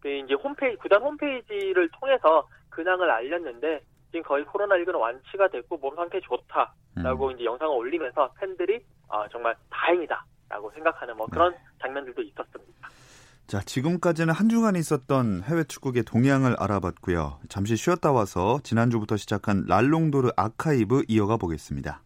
그 0.01 0.09
이제 0.09 0.33
홈페이지 0.33 0.77
구단 0.77 1.01
홈페이지를 1.01 1.89
통해서 1.99 2.47
근황을 2.69 3.09
알렸는데 3.09 3.81
지금 4.11 4.23
거의 4.23 4.43
코로나19는 4.45 4.99
완치가 4.99 5.47
됐고 5.47 5.77
몸 5.77 5.95
상태 5.95 6.19
좋다라고 6.19 7.27
음. 7.27 7.31
이제 7.31 7.45
영상을 7.45 7.75
올리면서 7.75 8.33
팬들이 8.39 8.83
아, 9.09 9.27
정말 9.29 9.55
다행이다라고 9.69 10.71
생각하는 10.71 11.15
뭐 11.17 11.27
그런 11.27 11.55
장면들도 11.79 12.21
있었습니다. 12.21 12.89
자, 13.51 13.59
지금까지는 13.59 14.33
한 14.33 14.47
주간 14.47 14.77
있었던 14.77 15.43
해외 15.43 15.65
축구계 15.65 16.03
동향을 16.03 16.55
알아봤고요. 16.57 17.39
잠시 17.49 17.75
쉬었다 17.75 18.13
와서 18.13 18.61
지난주부터 18.63 19.17
시작한 19.17 19.65
랄롱도르 19.67 20.29
아카이브 20.37 21.03
이어가 21.09 21.35
보겠습니다. 21.35 22.01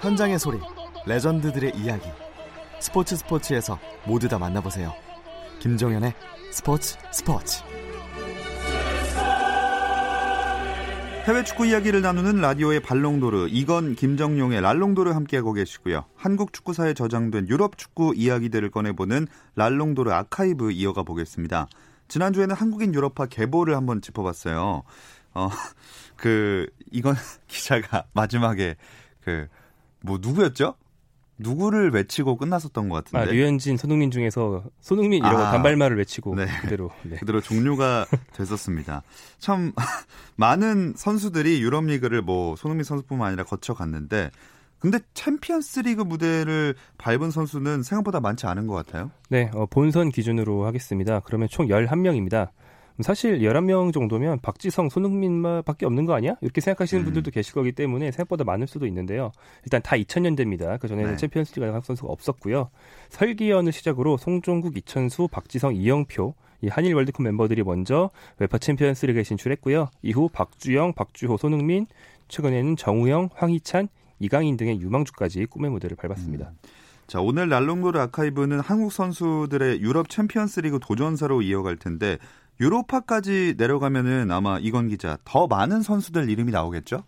현장의 0.00 0.38
소리, 0.38 0.58
레전드들의 1.10 1.72
이야기. 1.76 2.08
스포츠 2.78 3.16
스포츠에서 3.16 3.80
모두 4.06 4.28
다 4.28 4.38
만나보세요. 4.38 4.94
김종현의 5.58 6.14
스포츠 6.52 6.96
스포츠. 7.10 7.64
해외 11.24 11.42
축구 11.42 11.66
이야기를 11.66 12.00
나누는 12.00 12.40
라디오의 12.40 12.80
발롱도르 12.82 13.48
이건 13.50 13.96
김정용의 13.96 14.60
랄롱도르 14.60 15.10
함께하고 15.10 15.52
계시고요. 15.52 16.04
한국 16.14 16.52
축구사에 16.52 16.94
저장된 16.94 17.48
유럽 17.48 17.76
축구 17.76 18.14
이야기들을 18.14 18.70
꺼내보는 18.70 19.26
랄롱도르 19.56 20.12
아카이브 20.12 20.70
이어가 20.70 21.02
보겠습니다. 21.02 21.66
지난주에는 22.06 22.54
한국인 22.54 22.94
유럽파 22.94 23.26
계보를 23.26 23.74
한번 23.74 24.00
짚어봤어요. 24.00 24.84
어, 25.34 25.48
그 26.16 26.68
이건 26.92 27.16
기자가 27.48 28.04
마지막에 28.12 28.76
그 29.24 29.48
뭐 30.02 30.18
누구였죠? 30.20 30.74
누구를 31.40 31.90
외치고 31.90 32.36
끝났었던 32.36 32.88
것 32.88 32.96
아, 32.96 33.02
같은데. 33.02 33.36
류현진, 33.36 33.76
손흥민 33.76 34.10
중에서 34.10 34.64
손흥민 34.80 35.24
이라고 35.24 35.38
아. 35.38 35.50
단말마를 35.52 35.96
외치고 35.98 36.34
네. 36.34 36.46
그대로 36.60 36.90
네. 37.02 37.16
그대로 37.16 37.40
종료가 37.40 38.06
됐었습니다. 38.34 39.02
참 39.38 39.72
많은 40.36 40.94
선수들이 40.96 41.62
유럽 41.62 41.84
리그를 41.84 42.22
뭐 42.22 42.56
손흥민 42.56 42.84
선수뿐만 42.84 43.28
아니라 43.28 43.44
거쳐갔는데 43.44 44.30
근데 44.78 44.98
챔피언스 45.12 45.80
리그 45.80 46.02
무대를 46.02 46.74
밟은 46.96 47.30
선수는 47.30 47.82
생각보다 47.82 48.20
많지 48.20 48.46
않은 48.46 48.66
것 48.66 48.74
같아요. 48.74 49.10
네, 49.28 49.50
어, 49.54 49.66
본선 49.66 50.10
기준으로 50.10 50.64
하겠습니다. 50.64 51.20
그러면 51.20 51.48
총 51.50 51.66
11명입니다. 51.68 52.48
사실 53.02 53.40
11명 53.40 53.92
정도면 53.92 54.40
박지성, 54.40 54.88
손흥민밖에 54.88 55.86
없는 55.86 56.06
거 56.06 56.14
아니야? 56.14 56.36
이렇게 56.40 56.60
생각하시는 56.60 57.02
음. 57.02 57.04
분들도 57.04 57.30
계실 57.30 57.54
거기 57.54 57.72
때문에 57.72 58.10
생각보다 58.10 58.44
많을 58.44 58.66
수도 58.66 58.86
있는데요. 58.86 59.32
일단 59.64 59.80
다 59.82 59.96
2000년대입니다. 59.96 60.78
그 60.80 60.88
전에는 60.88 61.12
네. 61.12 61.16
챔피언스리그 61.16 61.64
한국 61.64 61.84
선수가 61.84 62.10
없었고요. 62.10 62.70
설기현을 63.10 63.72
시작으로 63.72 64.16
송종국, 64.16 64.76
이천수, 64.76 65.28
박지성, 65.28 65.76
이영표 65.76 66.34
이 66.62 66.68
한일 66.68 66.94
월드컵 66.94 67.22
멤버들이 67.22 67.62
먼저 67.62 68.10
웨파 68.38 68.58
챔피언스리그에 68.58 69.22
진출했고요. 69.22 69.88
이후 70.02 70.28
박주영, 70.30 70.92
박주호, 70.92 71.36
손흥민, 71.38 71.86
최근에는 72.28 72.76
정우영, 72.76 73.30
황희찬, 73.34 73.88
이강인 74.18 74.56
등의 74.56 74.80
유망주까지 74.80 75.46
꿈의 75.46 75.70
무대를 75.70 75.96
밟았습니다. 75.96 76.52
자, 77.06 77.20
오늘 77.20 77.48
날롱도르 77.48 77.98
아카이브는 77.98 78.60
한국 78.60 78.92
선수들의 78.92 79.80
유럽 79.80 80.08
챔피언스리그 80.08 80.78
도전사로 80.80 81.42
이어갈 81.42 81.76
텐데 81.76 82.18
유로파까지 82.60 83.54
내려가면은 83.56 84.30
아마 84.30 84.58
이건 84.60 84.88
기자 84.88 85.16
더 85.24 85.46
많은 85.46 85.80
선수들 85.80 86.28
이름이 86.28 86.52
나오겠죠? 86.52 87.04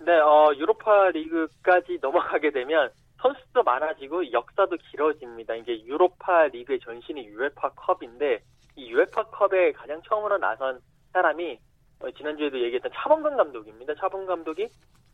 네, 0.00 0.12
어, 0.12 0.52
유로파 0.56 1.10
리그까지 1.10 1.98
넘어가게 2.00 2.52
되면 2.52 2.90
선수도 3.20 3.62
많아지고 3.64 4.32
역사도 4.32 4.76
길어집니다. 4.90 5.54
이제 5.56 5.82
유로파 5.84 6.46
리그의 6.48 6.80
전신이 6.80 7.26
유에파 7.26 7.70
컵인데 7.70 8.40
이 8.76 8.90
유에파 8.90 9.24
컵에 9.24 9.72
가장 9.72 10.00
처음으로 10.08 10.38
나선 10.38 10.80
사람이 11.12 11.58
어, 12.00 12.10
지난주에도 12.12 12.60
얘기했던 12.60 12.90
차범근 12.94 13.36
감독입니다. 13.36 13.94
차범근 13.96 14.26
감독이 14.26 14.68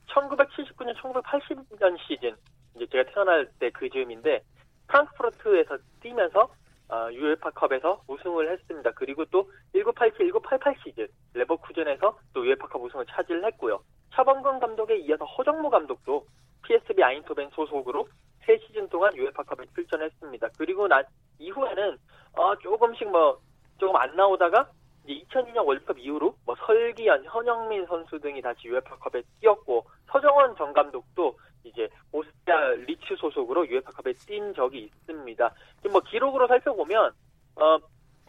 1979년, 0.08 0.94
1980년 0.96 1.96
시즌 2.06 2.34
이제 2.76 2.86
제가 2.86 3.10
태어날 3.12 3.48
때 3.58 3.70
그 3.70 3.88
즈음인데 3.88 4.42
프랑크푸르트에서 4.88 5.78
뛰면서 6.00 6.48
어, 6.90 7.08
유에파컵에서 7.12 8.04
우승을 8.06 8.50
했습니다. 8.52 8.90
그리고 8.92 9.24
또 9.26 9.50
1987, 9.72 10.32
1988 10.32 10.74
시즌 10.82 11.06
레버쿠젠에서 11.34 12.18
또 12.32 12.46
유에파컵 12.46 12.82
우승을 12.82 13.06
차지를 13.06 13.44
했고요. 13.44 13.80
차범근 14.14 14.58
감독에 14.58 14.96
이어서 14.98 15.24
허정무 15.24 15.70
감독도 15.70 16.26
PSV 16.64 17.02
아인토벤 17.02 17.50
소속으로 17.50 18.08
3시즌 18.46 18.88
동안 18.90 19.14
유에파컵에 19.16 19.66
출전했습니다. 19.74 20.48
그리고 20.56 20.88
난 20.88 21.04
이후에는 21.38 21.98
어, 22.36 22.56
조금씩 22.56 23.10
뭐 23.10 23.38
조금 23.78 23.94
안 23.96 24.16
나오다가 24.16 24.70
이제 25.04 25.24
2002년 25.26 25.66
월드컵 25.66 25.98
이후로 25.98 26.34
뭐 26.44 26.56
설기현, 26.66 27.24
현영민 27.24 27.86
선수 27.86 28.18
등이 28.18 28.40
다시 28.42 28.68
유에파컵에 28.68 29.22
뛰었고 29.40 29.84
서정원 30.10 30.56
전 30.56 30.72
감독도 30.72 31.38
이제 31.68 31.88
오스트리아 32.12 32.70
리츠 32.86 33.16
소속으로 33.16 33.66
유에파컵에 33.68 34.12
뛴 34.14 34.54
적이 34.54 34.84
있습니다. 34.84 35.54
지금 35.76 35.92
뭐 35.92 36.00
기록으로 36.00 36.46
살펴보면 36.46 37.12
어 37.56 37.78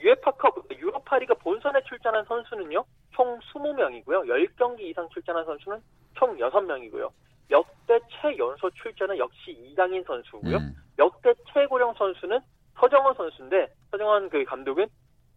유에파컵 0.02 0.68
유로파리가 0.72 1.36
본선에 1.36 1.82
출전한 1.84 2.26
선수는요 2.26 2.84
총 3.12 3.40
20명이고요. 3.40 4.26
10경기 4.28 4.82
이상 4.82 5.08
출전한 5.10 5.46
선수는 5.46 5.80
총 6.16 6.38
6명이고요. 6.38 7.10
역대 7.52 8.00
최연소 8.10 8.70
출전은 8.72 9.18
역시 9.18 9.52
이강인 9.52 10.04
선수고요. 10.04 10.58
음. 10.58 10.76
역대 10.98 11.34
최고령 11.54 11.94
선수는 11.96 12.40
서정원 12.80 13.16
선수인데 13.16 13.68
서정원 13.92 14.30
그 14.30 14.44
감독은 14.46 14.88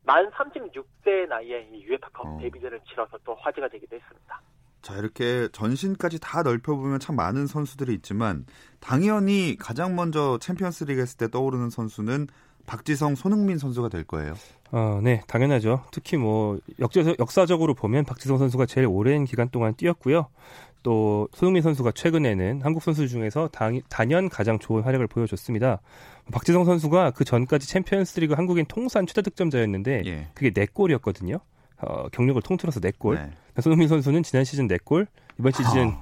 만 0.04 0.30
36세 0.30 1.28
나이에 1.28 1.68
이 1.73 1.82
유에파컵 1.85 2.26
어. 2.26 2.38
데뷔전을 2.40 2.80
치러서 2.88 3.18
또 3.25 3.35
화제가 3.35 3.68
되기도 3.68 3.97
했습니다. 3.97 4.40
자, 4.82 4.96
이렇게 4.96 5.48
전신까지 5.52 6.18
다 6.20 6.42
넓혀보면 6.42 6.98
참 7.00 7.16
많은 7.16 7.46
선수들이 7.46 7.94
있지만 7.94 8.44
당연히 8.80 9.56
가장 9.58 9.94
먼저 9.94 10.38
챔피언스 10.40 10.84
리그 10.84 11.00
했을 11.00 11.16
때 11.16 11.28
떠오르는 11.30 11.70
선수는 11.70 12.26
박지성, 12.66 13.14
손흥민 13.14 13.58
선수가 13.58 13.88
될 13.88 14.04
거예요. 14.04 14.34
어, 14.70 15.00
네, 15.02 15.22
당연하죠. 15.26 15.84
특히 15.92 16.16
뭐 16.16 16.58
역사적, 16.80 17.16
역사적으로 17.18 17.74
보면 17.74 18.04
박지성 18.04 18.38
선수가 18.38 18.66
제일 18.66 18.86
오랜 18.86 19.24
기간 19.24 19.48
동안 19.50 19.74
뛰었고요. 19.74 20.28
또 20.82 21.28
손흥민 21.32 21.62
선수가 21.62 21.92
최근에는 21.92 22.62
한국 22.62 22.82
선수 22.82 23.06
중에서 23.06 23.48
당, 23.52 23.80
단연 23.88 24.28
가장 24.28 24.58
좋은 24.58 24.82
활약을 24.82 25.06
보여줬습니다. 25.06 25.80
박지성 26.32 26.64
선수가 26.64 27.12
그 27.12 27.24
전까지 27.24 27.68
챔피언스리그 27.68 28.34
한국인 28.34 28.64
통산 28.66 29.06
최다 29.06 29.22
득점자였는데 29.22 30.02
예. 30.06 30.28
그게 30.34 30.50
4골이었거든요. 30.50 31.40
어, 31.78 32.08
경력을 32.08 32.40
통틀어서 32.42 32.80
4골. 32.80 33.14
네. 33.14 33.30
손흥민 33.60 33.88
선수는 33.88 34.23
지난 34.23 34.45
시즌 34.45 34.69
4골, 34.69 35.06
이번 35.38 35.52
시즌 35.52 35.95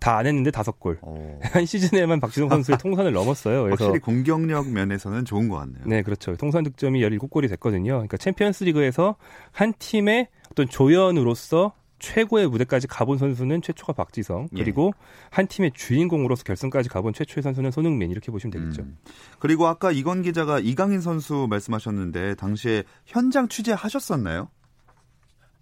다 0.00 0.13
안 0.13 0.26
했는데 0.26 0.50
5골. 0.50 0.98
어, 1.02 1.38
한 1.52 1.66
시즌에만 1.66 2.20
박지성 2.20 2.48
선수의 2.48 2.78
통산을 2.78 3.12
넘었어요. 3.12 3.64
그래서 3.64 3.84
확실히 3.84 4.00
공격력 4.00 4.68
면에서는 4.68 5.24
좋은 5.24 5.48
것 5.48 5.56
같네요. 5.58 5.84
네, 5.86 6.02
그렇죠. 6.02 6.36
통산 6.36 6.64
득점이 6.64 7.00
17골이 7.00 7.48
됐거든요. 7.48 7.92
그러니까 7.92 8.16
챔피언스 8.16 8.64
리그에서 8.64 9.16
한 9.52 9.72
팀의 9.78 10.28
어떤 10.50 10.68
조연으로서 10.68 11.72
최고의 12.00 12.48
무대까지 12.48 12.86
가본 12.86 13.16
선수는 13.16 13.62
최초가 13.62 13.94
박지성, 13.94 14.48
예. 14.56 14.62
그리고 14.62 14.92
한 15.30 15.46
팀의 15.46 15.72
주인공으로서 15.74 16.42
결승까지 16.44 16.90
가본 16.90 17.14
최초의 17.14 17.42
선수는 17.42 17.70
손흥민 17.70 18.10
이렇게 18.10 18.30
보시면 18.30 18.52
되겠죠. 18.52 18.82
음. 18.82 18.98
그리고 19.38 19.66
아까 19.66 19.90
이건 19.90 20.20
기자가 20.20 20.58
이강인 20.58 21.00
선수 21.00 21.46
말씀하셨는데 21.48 22.34
당시에 22.34 22.84
현장 23.06 23.48
취재하셨었나요? 23.48 24.48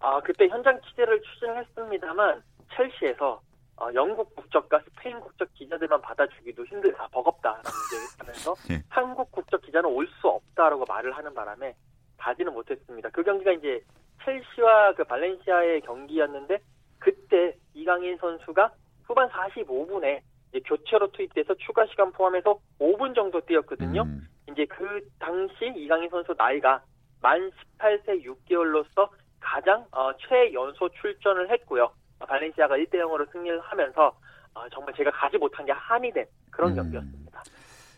아, 0.02 0.20
그때 0.20 0.48
현장 0.48 0.80
취재를 0.82 1.22
추진했습니다만 1.22 2.42
첼시에서 2.76 3.40
어, 3.76 3.88
영국 3.94 4.34
국적과 4.36 4.80
스페인 4.80 5.18
국적 5.20 5.48
기자들만 5.54 6.00
받아주기도 6.02 6.64
힘들다, 6.66 7.08
버겁다라는 7.08 7.62
얘기를 7.64 8.18
하면서 8.18 8.54
예. 8.70 8.82
한국 8.88 9.30
국적 9.32 9.62
기자는 9.62 9.88
올 9.88 10.06
수 10.20 10.28
없다라고 10.28 10.84
말을 10.86 11.16
하는 11.16 11.32
바람에 11.34 11.74
가지는 12.18 12.52
못했습니다. 12.52 13.08
그 13.10 13.22
경기가 13.22 13.52
이제 13.52 13.80
첼시와 14.24 14.94
그 14.94 15.04
발렌시아의 15.04 15.80
경기였는데 15.80 16.58
그때 16.98 17.56
이강인 17.74 18.16
선수가 18.18 18.72
후반 19.04 19.28
45분에 19.30 20.20
교체로 20.64 21.10
투입돼서 21.10 21.54
추가 21.54 21.86
시간 21.86 22.12
포함해서 22.12 22.58
5분 22.78 23.14
정도 23.14 23.40
뛰었거든요. 23.40 24.02
음. 24.02 24.28
이제 24.50 24.64
그 24.66 25.00
당시 25.18 25.72
이강인 25.74 26.08
선수 26.10 26.34
나이가 26.36 26.82
만 27.20 27.50
18세 27.78 28.24
6개월로서 28.24 29.08
가장 29.42 29.85
어, 29.90 30.11
최연소 30.28 30.88
출전을 31.00 31.50
했고요. 31.50 31.90
어, 32.20 32.26
발렌시아가 32.26 32.76
1대 32.76 32.94
0으로 32.94 33.31
승리를 33.33 33.61
하면서 33.61 34.16
어, 34.55 34.68
정말 34.72 34.94
제가 34.94 35.11
가지 35.11 35.37
못한 35.37 35.66
게 35.66 35.72
한이 35.72 36.12
된 36.12 36.24
그런 36.50 36.70
음. 36.70 36.76
경기였습니다. 36.76 37.42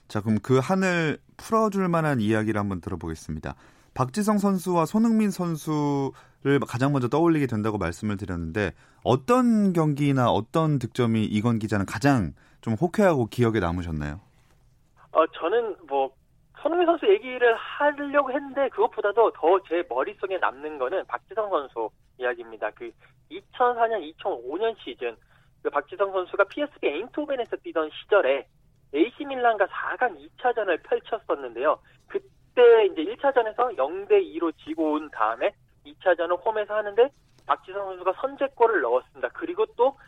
자, 0.09 0.21
그럼 0.21 0.39
그 0.43 0.59
한을 0.59 1.19
풀어줄 1.37 1.89
만한 1.89 2.21
이야기를 2.21 2.59
한번 2.59 2.81
들어보겠습니다. 2.81 3.55
박지성 3.95 4.39
선수와 4.39 4.87
손흥민 4.87 5.31
선수를 5.31 6.61
가장 6.67 6.93
먼저 6.93 7.09
떠올리게 7.09 7.47
된다고 7.47 7.79
말씀을 7.79 8.17
드렸는데 8.17 8.73
어떤 9.05 9.73
경기나 9.73 10.31
어떤 10.31 10.79
득점이 10.79 11.25
이건 11.25 11.59
기자는 11.59 11.87
가장 11.87 12.33
좀 12.61 12.75
호쾌하고 12.75 13.27
기억에 13.27 13.61
남으셨나요? 13.61 14.21
어, 15.13 15.27
저는 15.39 15.77
뭐 15.87 16.11
손흥민 16.65 16.87
선수 16.87 17.07
얘기를 17.07 17.55
하려고 17.57 18.33
했는데 18.33 18.71
그것보다도 18.71 19.33
더 19.33 19.61
제 19.69 19.85
머릿속에 19.87 20.39
남는 20.39 20.79
거는 20.79 21.05
박지성 21.07 21.51
선수 21.51 21.91
이야기입니다. 22.19 22.71
그 22.71 22.91
2004년, 23.31 24.15
2005년 24.17 24.75
시즌 24.81 25.15
그 25.63 25.69
박지성 25.69 26.11
선수가 26.11 26.45
PSV 26.45 26.89
에인토벤에서 26.89 27.57
뛰던 27.57 27.91
시절에 27.91 28.47
AC 28.95 29.27
밀란과 29.27 29.67
4강 29.67 30.17
2차전을 30.17 30.83
펼쳤었는데요. 30.85 31.79
그때 32.09 32.87
이제 32.87 33.05
1차전에서 33.05 33.77
0대 33.77 34.13
2로 34.35 34.51
지고 34.65 34.93
온 34.93 35.11
다음에 35.11 35.53
2차전을 35.85 36.43
홈에서 36.47 36.77
하는데 36.77 37.11
박지성 37.47 37.85
선수가 37.85 38.15
선제골을 38.23 38.81
넣었습니다. 38.81 39.29
그리고 39.35 39.67
또 39.77 39.99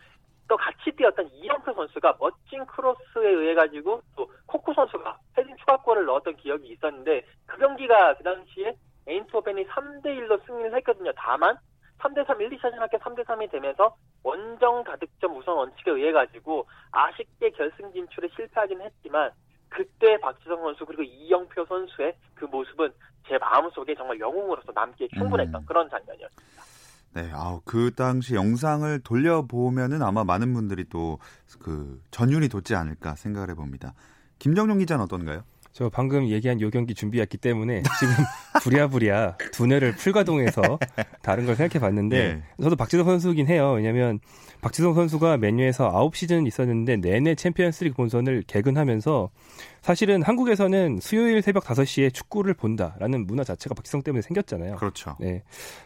또 0.49 0.57
같이 0.57 0.91
뛰었던 0.93 1.29
이영표 1.33 1.73
선수가 1.73 2.17
멋진 2.21 2.65
크로스에 2.67 3.29
의해 3.29 3.55
가지고 3.55 4.03
또 4.17 4.31
코쿠 4.47 4.73
선수가 4.75 5.19
헤딩 5.37 5.57
추가골을 5.57 6.05
넣었던 6.05 6.37
기억이 6.37 6.69
있었는데 6.69 7.25
그 7.47 7.59
경기가 7.59 8.15
그 8.17 8.23
당시에 8.23 8.77
에인토벤이 9.07 9.67
3대 9.67 10.07
1로 10.07 10.45
승리를 10.47 10.75
했거든요. 10.77 11.13
다만 11.17 11.57
3대 11.99 12.27
3 12.27 12.41
1, 12.41 12.51
2차전 12.51 12.77
합계 12.77 12.97
3대 12.99 13.25
3이 13.25 13.51
되면서 13.51 13.97
원정 14.23 14.85
다득점 14.85 15.37
우선 15.37 15.57
원칙에 15.57 15.91
의해 15.93 16.13
가지고 16.13 16.67
아쉽게 16.91 17.51
결승 17.51 17.93
진출에 17.93 18.29
실패하긴 18.35 18.81
했지만 18.83 19.31
그때 19.69 20.19
박지성 20.19 20.61
선수 20.63 20.85
그리고 20.85 21.03
이영표 21.03 21.65
선수의 21.67 22.15
그 22.35 22.45
모습은 22.45 22.93
제 23.27 23.39
마음속에 23.39 23.95
정말 23.95 24.19
영웅으로서 24.21 24.73
남기에 24.73 25.09
충분했던 25.17 25.63
음. 25.63 25.67
그런 25.67 25.89
장면이었습니다. 25.91 26.76
네, 27.17 27.31
아우 27.33 27.63
그 27.65 27.93
당시 27.97 28.35
영상을 28.35 29.01
돌려보면은 29.01 30.03
아마 30.03 30.23
많은 30.23 30.53
분들이 30.53 30.85
또 30.89 31.19
그 31.61 32.01
전율이 32.11 32.49
돋지 32.49 32.75
않을까 32.75 33.15
생각을 33.17 33.51
해봅니다. 33.51 33.95
김정용 34.39 34.79
기자는 34.79 35.05
어떤가요? 35.05 35.43
저 35.77 35.91
방금 35.91 36.27
얘기한 36.29 36.59
요 36.63 36.71
경기 36.71 36.95
준비했기 36.95 37.37
때문에 37.37 37.83
지금 37.99 38.15
부랴부랴 38.65 39.37
두뇌를 39.53 39.95
풀가동해서 39.95 40.63
다른 41.21 41.45
걸 41.45 41.55
생각해 41.55 41.79
봤는데 41.79 42.17
예. 42.17 42.43
저도 42.63 42.77
박지성 42.77 43.05
선수긴 43.05 43.47
해요. 43.49 43.73
왜냐면 43.73 44.19
박지성 44.63 44.95
선수가 44.95 45.37
맨유에서 45.37 45.93
9시즌 45.93 46.47
있었는데 46.47 46.97
내내 46.97 47.35
챔피언스리그 47.35 47.95
본선을 47.95 48.45
개근하면서 48.47 49.29
사실은 49.83 50.23
한국에서는 50.23 50.99
수요일 51.03 51.43
새벽 51.43 51.65
5시에 51.65 52.13
축구를 52.13 52.55
본다라는 52.55 53.27
문화 53.27 53.45
자체가 53.45 53.75
박지성 53.75 54.03
때문에 54.03 54.23
생겼잖아요. 54.23 54.77
그렇죠. 54.77 55.15
네. 55.21 55.43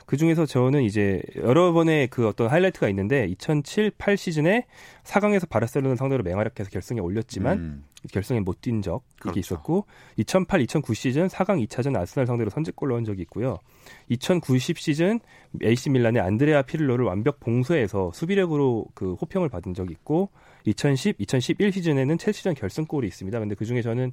그 0.07 0.17
중에서 0.17 0.47
저는 0.47 0.85
이제 0.85 1.21
여러 1.35 1.73
번의 1.73 2.07
그 2.09 2.29
어떤 2.29 2.47
하이라이트가 2.49 2.89
있는데 2.91 3.27
2007, 3.27 3.91
8 3.99 4.17
시즌에 4.17 4.67
4강에서 5.03 5.49
바르셀로나 5.49 5.97
상대로 5.97 6.23
맹활약해서 6.23 6.71
결승에 6.71 7.01
올렸지만 7.01 7.59
음, 7.59 7.85
결승에 8.13 8.41
못 8.41 8.61
뛴 8.61 8.83
적이 8.83 9.03
그렇죠. 9.21 9.41
있었고 9.41 9.87
2008, 10.17 10.61
2009 10.63 10.95
시즌 10.95 11.29
4강 11.29 11.67
2차전 11.67 11.97
아스날 11.97 12.27
상대로 12.27 12.51
선제골 12.51 12.89
넣은 12.91 13.05
적이 13.05 13.23
있고요. 13.23 13.59
2090 14.09 14.79
시즌 14.79 15.21
AC 15.63 15.91
밀란의 15.91 16.23
안드레아 16.23 16.63
피를로를 16.63 17.05
완벽 17.05 17.41
봉쇄해서 17.41 18.11
수비력으로 18.15 18.87
그 18.95 19.15
호평을 19.15 19.49
받은 19.49 19.75
적이 19.75 19.93
있고 19.93 20.31
2010, 20.65 21.17
2011 21.19 21.73
시즌에는 21.73 22.19
첼시전 22.19 22.55
결승골이 22.55 23.07
있습니다. 23.09 23.39
근데 23.39 23.55
그 23.55 23.65
중에 23.65 23.83
저는 23.83 24.13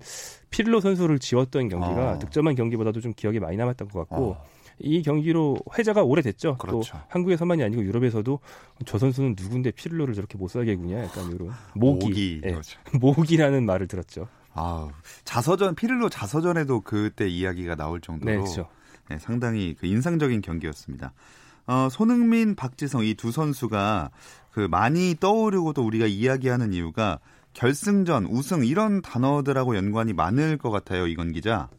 피를로 0.49 0.79
선수를 0.79 1.19
지웠던 1.19 1.69
경기가 1.69 2.13
어. 2.13 2.19
득점한 2.19 2.55
경기보다도 2.55 3.01
좀 3.01 3.13
기억에 3.13 3.39
많이 3.39 3.57
남았던 3.57 3.89
것 3.89 4.07
같고 4.07 4.31
어, 4.31 4.43
이 4.79 5.01
경기로 5.01 5.57
회자가 5.77 6.03
오래됐죠. 6.03 6.57
그렇죠. 6.57 6.93
또 6.93 6.99
한국에서만이 7.09 7.63
아니고 7.63 7.83
유럽에서도 7.83 8.39
저 8.85 8.97
선수는 8.97 9.35
누군데 9.39 9.71
피를로를 9.71 10.13
저렇게 10.13 10.37
못 10.37 10.51
구냐 10.53 11.03
약간 11.03 11.31
이런 11.31 11.51
모기, 11.73 12.05
모기. 12.07 12.41
예, 12.43 12.51
그렇죠. 12.51 12.79
모기라는 12.99 13.65
말을 13.65 13.87
들었죠. 13.87 14.27
아, 14.53 14.89
자서전 15.23 15.75
피를로 15.75 16.09
자서전에도 16.09 16.81
그때 16.81 17.27
이야기가 17.27 17.75
나올 17.75 18.01
정도로 18.01 18.31
네, 18.31 18.37
그렇죠. 18.37 18.67
네, 19.09 19.17
상당히 19.19 19.75
그 19.79 19.85
인상적인 19.87 20.41
경기였습니다. 20.41 21.13
어, 21.67 21.89
손흥민, 21.91 22.55
박지성 22.55 23.03
이 23.05 23.13
두 23.13 23.31
선수가 23.31 24.09
그 24.51 24.67
많이 24.71 25.15
떠오르고도 25.19 25.83
우리가 25.85 26.05
이야기하는 26.07 26.73
이유가 26.73 27.19
결승전, 27.53 28.27
우승 28.27 28.65
이런 28.65 29.01
단어들하고 29.01 29.75
연관이 29.75 30.13
많을 30.13 30.57
것 30.57 30.69
같아요, 30.71 31.07
이건 31.07 31.31
기자. 31.31 31.69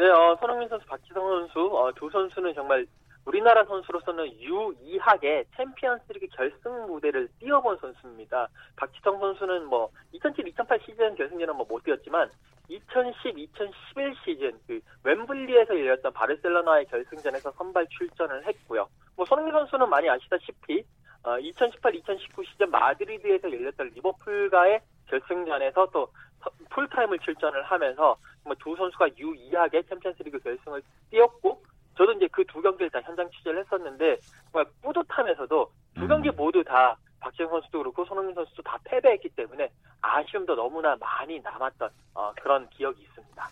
네, 0.00 0.08
어, 0.08 0.34
손흥민 0.40 0.66
선수, 0.70 0.86
박지성 0.86 1.22
선수 1.22 1.60
어, 1.76 1.92
두 1.92 2.08
선수는 2.08 2.54
정말 2.54 2.86
우리나라 3.26 3.62
선수로서는 3.66 4.32
유이하게 4.40 5.44
챔피언스리그 5.54 6.26
결승 6.28 6.86
무대를 6.86 7.28
뛰어본 7.38 7.76
선수입니다. 7.76 8.48
박지성 8.76 9.20
선수는 9.20 9.66
뭐 9.66 9.90
2007, 10.12 10.48
2008 10.48 10.80
시즌 10.86 11.14
결승전은 11.16 11.54
뭐 11.54 11.66
못 11.68 11.84
뛰었지만 11.84 12.30
2010, 12.68 13.38
2011 13.38 14.16
시즌 14.24 14.58
그 14.66 14.80
웸블리에서 15.04 15.78
열렸던 15.78 16.14
바르셀로나의 16.14 16.86
결승전에서 16.86 17.52
선발 17.58 17.86
출전을 17.90 18.46
했고요. 18.46 18.88
뭐 19.16 19.26
손흥민 19.26 19.52
선수는 19.52 19.86
많이 19.90 20.08
아시다시피 20.08 20.82
어, 21.22 21.38
2018, 21.38 21.94
2019 21.96 22.44
시즌 22.44 22.70
마드리드에서 22.70 23.50
열렸던 23.52 23.90
리버풀과의 23.94 24.80
결승전에서 25.08 25.90
또 25.92 26.08
서- 26.42 26.50
풀타임을 26.70 27.18
출전을 27.18 27.62
하면서 27.64 28.16
정말 28.42 28.56
두 28.62 28.74
선수가 28.76 29.08
유이하게 29.18 29.82
챔피언스리그 29.82 30.38
결승을 30.38 30.82
뛰었고 31.10 31.62
저도 31.98 32.12
이제 32.12 32.28
그 32.28 32.44
두 32.44 32.62
경기를 32.62 32.88
다 32.90 33.00
현장 33.02 33.28
취재를 33.30 33.60
했었는데 33.64 34.18
정말 34.50 34.64
뿌듯하면서도 34.82 35.70
두 35.96 36.02
음. 36.02 36.08
경기 36.08 36.30
모두 36.30 36.64
다 36.64 36.96
박지성 37.20 37.48
선수도 37.50 37.78
그렇고 37.80 38.04
손흥민 38.06 38.34
선수도 38.34 38.62
다 38.62 38.78
패배했기 38.84 39.28
때문에 39.30 39.70
아쉬움도 40.00 40.54
너무나 40.54 40.96
많이 40.96 41.38
남았던 41.40 41.90
어, 42.14 42.32
그런 42.40 42.66
기억이 42.70 43.02
있습니다. 43.02 43.48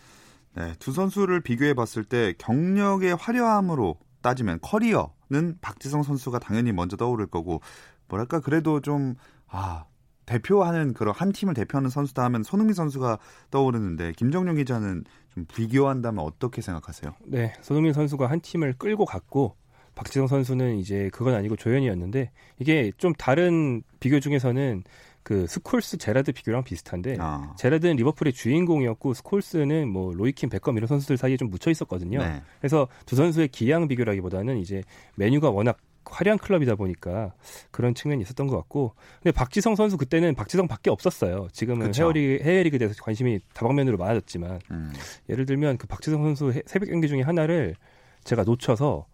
네, 0.55 0.73
두 0.79 0.91
선수를 0.91 1.41
비교해 1.41 1.75
봤을 1.75 2.03
때 2.03 2.33
경력의 2.39 3.15
화려함으로 3.15 3.97
따지면 4.21 4.59
커리어는 4.61 5.57
박지성 5.61 6.03
선수가 6.03 6.39
당연히 6.39 6.71
먼저 6.71 6.95
떠오를 6.97 7.27
거고 7.27 7.61
뭐랄까 8.07 8.39
그래도 8.39 8.81
좀 8.81 9.15
아, 9.47 9.85
대표하는 10.25 10.93
그런 10.93 11.13
한 11.15 11.31
팀을 11.31 11.53
대표하는 11.55 11.89
선수다 11.89 12.23
하면 12.25 12.43
손흥민 12.43 12.75
선수가 12.75 13.17
떠오르는데 13.49 14.13
김정용 14.13 14.55
기자는 14.55 15.03
좀 15.33 15.45
비교한다면 15.45 16.23
어떻게 16.23 16.61
생각하세요? 16.61 17.15
네, 17.25 17.53
손흥민 17.61 17.93
선수가 17.93 18.29
한 18.29 18.39
팀을 18.39 18.73
끌고 18.77 19.05
갔고 19.05 19.55
박지성 19.95 20.27
선수는 20.27 20.77
이제 20.77 21.09
그건 21.11 21.33
아니고 21.33 21.55
조연이었는데 21.55 22.31
이게 22.59 22.91
좀 22.97 23.13
다른 23.13 23.81
비교 23.99 24.19
중에서는 24.19 24.83
그 25.29 25.45
스콜스 25.45 25.99
제라드 25.99 26.31
비교랑 26.31 26.63
비슷한데 26.63 27.17
아, 27.19 27.53
제라드는 27.55 27.97
리버풀의 27.97 28.33
주인공이었고 28.33 29.13
스콜스는 29.13 29.87
뭐 29.87 30.11
로이 30.15 30.32
킨 30.32 30.49
베컴 30.49 30.75
이런 30.77 30.87
선수들 30.87 31.17
사이에 31.17 31.37
좀 31.37 31.51
묻혀 31.51 31.69
있었거든요. 31.69 32.17
네. 32.17 32.41
그래서 32.59 32.87
두 33.05 33.15
선수의 33.15 33.49
기량 33.49 33.87
비교라기보다는 33.87 34.57
이제 34.57 34.81
메뉴가 35.17 35.51
워낙 35.51 35.77
화려한 36.05 36.39
클럽이다 36.39 36.73
보니까 36.73 37.35
그런 37.69 37.93
측면이 37.93 38.23
있었던 38.23 38.47
것 38.47 38.55
같고 38.57 38.95
근데 39.21 39.31
박지성 39.31 39.75
선수 39.75 39.97
그때는 39.97 40.33
박지성밖에 40.33 40.89
없었어요. 40.89 41.47
지금은 41.53 41.85
그쵸. 41.87 42.01
헤어리 42.05 42.39
해외 42.41 42.63
리그에 42.63 42.79
대해서 42.79 42.95
관심이 43.03 43.39
다방면으로 43.53 43.97
많아졌지만 43.97 44.59
음. 44.71 44.91
예를 45.29 45.45
들면 45.45 45.77
그 45.77 45.85
박지성 45.85 46.23
선수 46.23 46.51
해- 46.53 46.63
새벽 46.65 46.89
경기 46.89 47.07
중에 47.07 47.21
하나를 47.21 47.75
제가 48.23 48.41
놓쳐서 48.45 49.05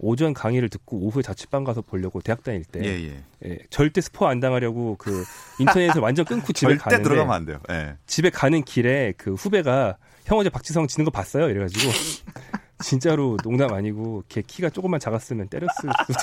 오전 0.00 0.34
강의를 0.34 0.68
듣고 0.68 0.98
오후에 0.98 1.22
자취방 1.22 1.64
가서 1.64 1.80
보려고 1.82 2.20
대학 2.20 2.42
다닐 2.42 2.64
때 2.64 2.80
예, 2.84 3.08
예. 3.08 3.24
예, 3.46 3.58
절대 3.70 4.00
스포 4.00 4.26
안 4.26 4.40
당하려고 4.40 4.96
그 4.98 5.24
인터넷을 5.58 6.00
완전 6.00 6.24
끊고 6.24 6.52
집에 6.54 6.76
가는데 6.76 7.02
들어가면 7.02 7.34
안 7.34 7.44
돼요. 7.44 7.58
예. 7.70 7.96
집에 8.06 8.30
가는 8.30 8.62
길에 8.62 9.12
그 9.16 9.34
후배가 9.34 9.96
형 10.24 10.38
어제 10.38 10.48
박지성 10.48 10.86
지는 10.86 11.04
거 11.04 11.10
봤어요 11.10 11.48
이래가지고 11.48 11.92
진짜로 12.82 13.36
농담 13.42 13.72
아니고 13.72 14.24
걔 14.28 14.42
키가 14.42 14.68
조금만 14.70 14.98
작았으면 15.00 15.48
때렸을 15.48 15.74
수도 15.76 16.14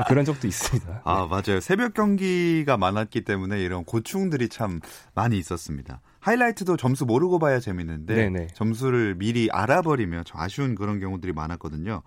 그런 0.08 0.24
적도 0.24 0.46
있습니다. 0.48 1.02
아, 1.04 1.26
맞아요. 1.26 1.60
새벽 1.60 1.94
경기가 1.94 2.76
많았기 2.76 3.22
때문에 3.22 3.60
이런 3.60 3.84
고충들이 3.84 4.48
참 4.48 4.80
많이 5.14 5.38
있었습니다. 5.38 6.00
하이라이트도 6.20 6.76
점수 6.76 7.04
모르고 7.04 7.38
봐야 7.38 7.60
재밌는데 7.60 8.14
네네. 8.14 8.46
점수를 8.54 9.16
미리 9.16 9.48
알아버리면 9.52 10.24
좀 10.24 10.40
아쉬운 10.40 10.74
그런 10.74 10.98
경우들이 10.98 11.32
많았거든요. 11.32 12.02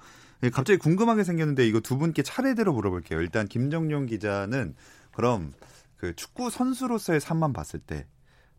예, 0.46 0.50
갑자기 0.52 0.78
궁금하게 0.78 1.24
생겼는데 1.24 1.66
이거 1.68 1.80
두 1.80 1.98
분께 1.98 2.22
차례대로 2.22 2.72
물어볼게요. 2.72 3.20
일단 3.20 3.48
김정용 3.48 4.06
기자는 4.06 4.76
그럼 5.12 5.54
그 5.98 6.16
축구 6.16 6.52
선수로서의 6.52 7.20
삶만 7.20 7.52
봤을 7.52 7.80
때 7.80 8.06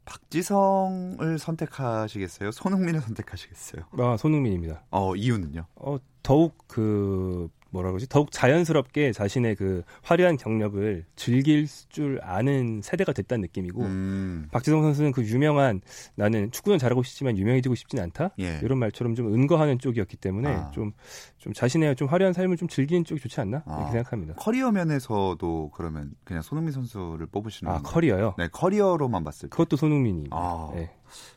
박지성을 0.04 1.38
선택하시겠어요? 1.38 2.50
손흥민을 2.50 3.00
선택하시겠어요? 3.02 3.84
아, 3.98 4.16
손흥민입니다. 4.16 4.82
어, 4.90 5.14
이유는요? 5.14 5.66
어, 5.76 5.98
더욱 6.24 6.56
그 6.66 7.48
뭐라 7.76 7.90
그러지? 7.90 8.08
더욱 8.08 8.30
자연스럽게 8.32 9.12
자신의 9.12 9.54
그 9.56 9.82
화려한 10.02 10.38
경력을 10.38 11.04
즐길 11.14 11.66
줄 11.88 12.18
아는 12.22 12.80
세대가 12.82 13.12
됐다는 13.12 13.42
느낌이고 13.42 13.82
음, 13.82 14.48
박지성 14.50 14.82
선수는 14.82 15.12
그 15.12 15.22
유명한 15.24 15.82
나는 16.14 16.50
축구는 16.50 16.78
잘하고 16.78 17.02
싶지만 17.02 17.36
유명해지고 17.36 17.74
싶진 17.74 18.00
않다 18.00 18.30
예. 18.40 18.60
이런 18.62 18.78
말처럼 18.78 19.14
좀 19.14 19.32
은거하는 19.32 19.78
쪽이었기 19.78 20.16
때문에 20.16 20.48
아. 20.48 20.70
좀, 20.70 20.92
좀 21.38 21.52
자신의 21.52 21.96
좀 21.96 22.08
화려한 22.08 22.32
삶을 22.32 22.56
좀 22.56 22.66
즐기는 22.68 23.04
쪽이 23.04 23.20
좋지 23.20 23.40
않나 23.40 23.62
아. 23.66 23.76
이렇게 23.76 23.92
생각합니다. 23.92 24.34
커리어 24.34 24.72
면에서도 24.72 25.70
그러면 25.74 26.12
그냥 26.24 26.42
손흥민 26.42 26.72
선수를 26.72 27.26
뽑으시는 27.26 27.70
아 27.70 27.74
건가요? 27.76 27.92
커리어요. 27.92 28.34
네, 28.38 28.48
커리어로만 28.50 29.22
봤을 29.22 29.48
때. 29.48 29.50
그것도 29.50 29.76
손흥민이. 29.76 30.28
아. 30.30 30.70
네. 30.74 30.90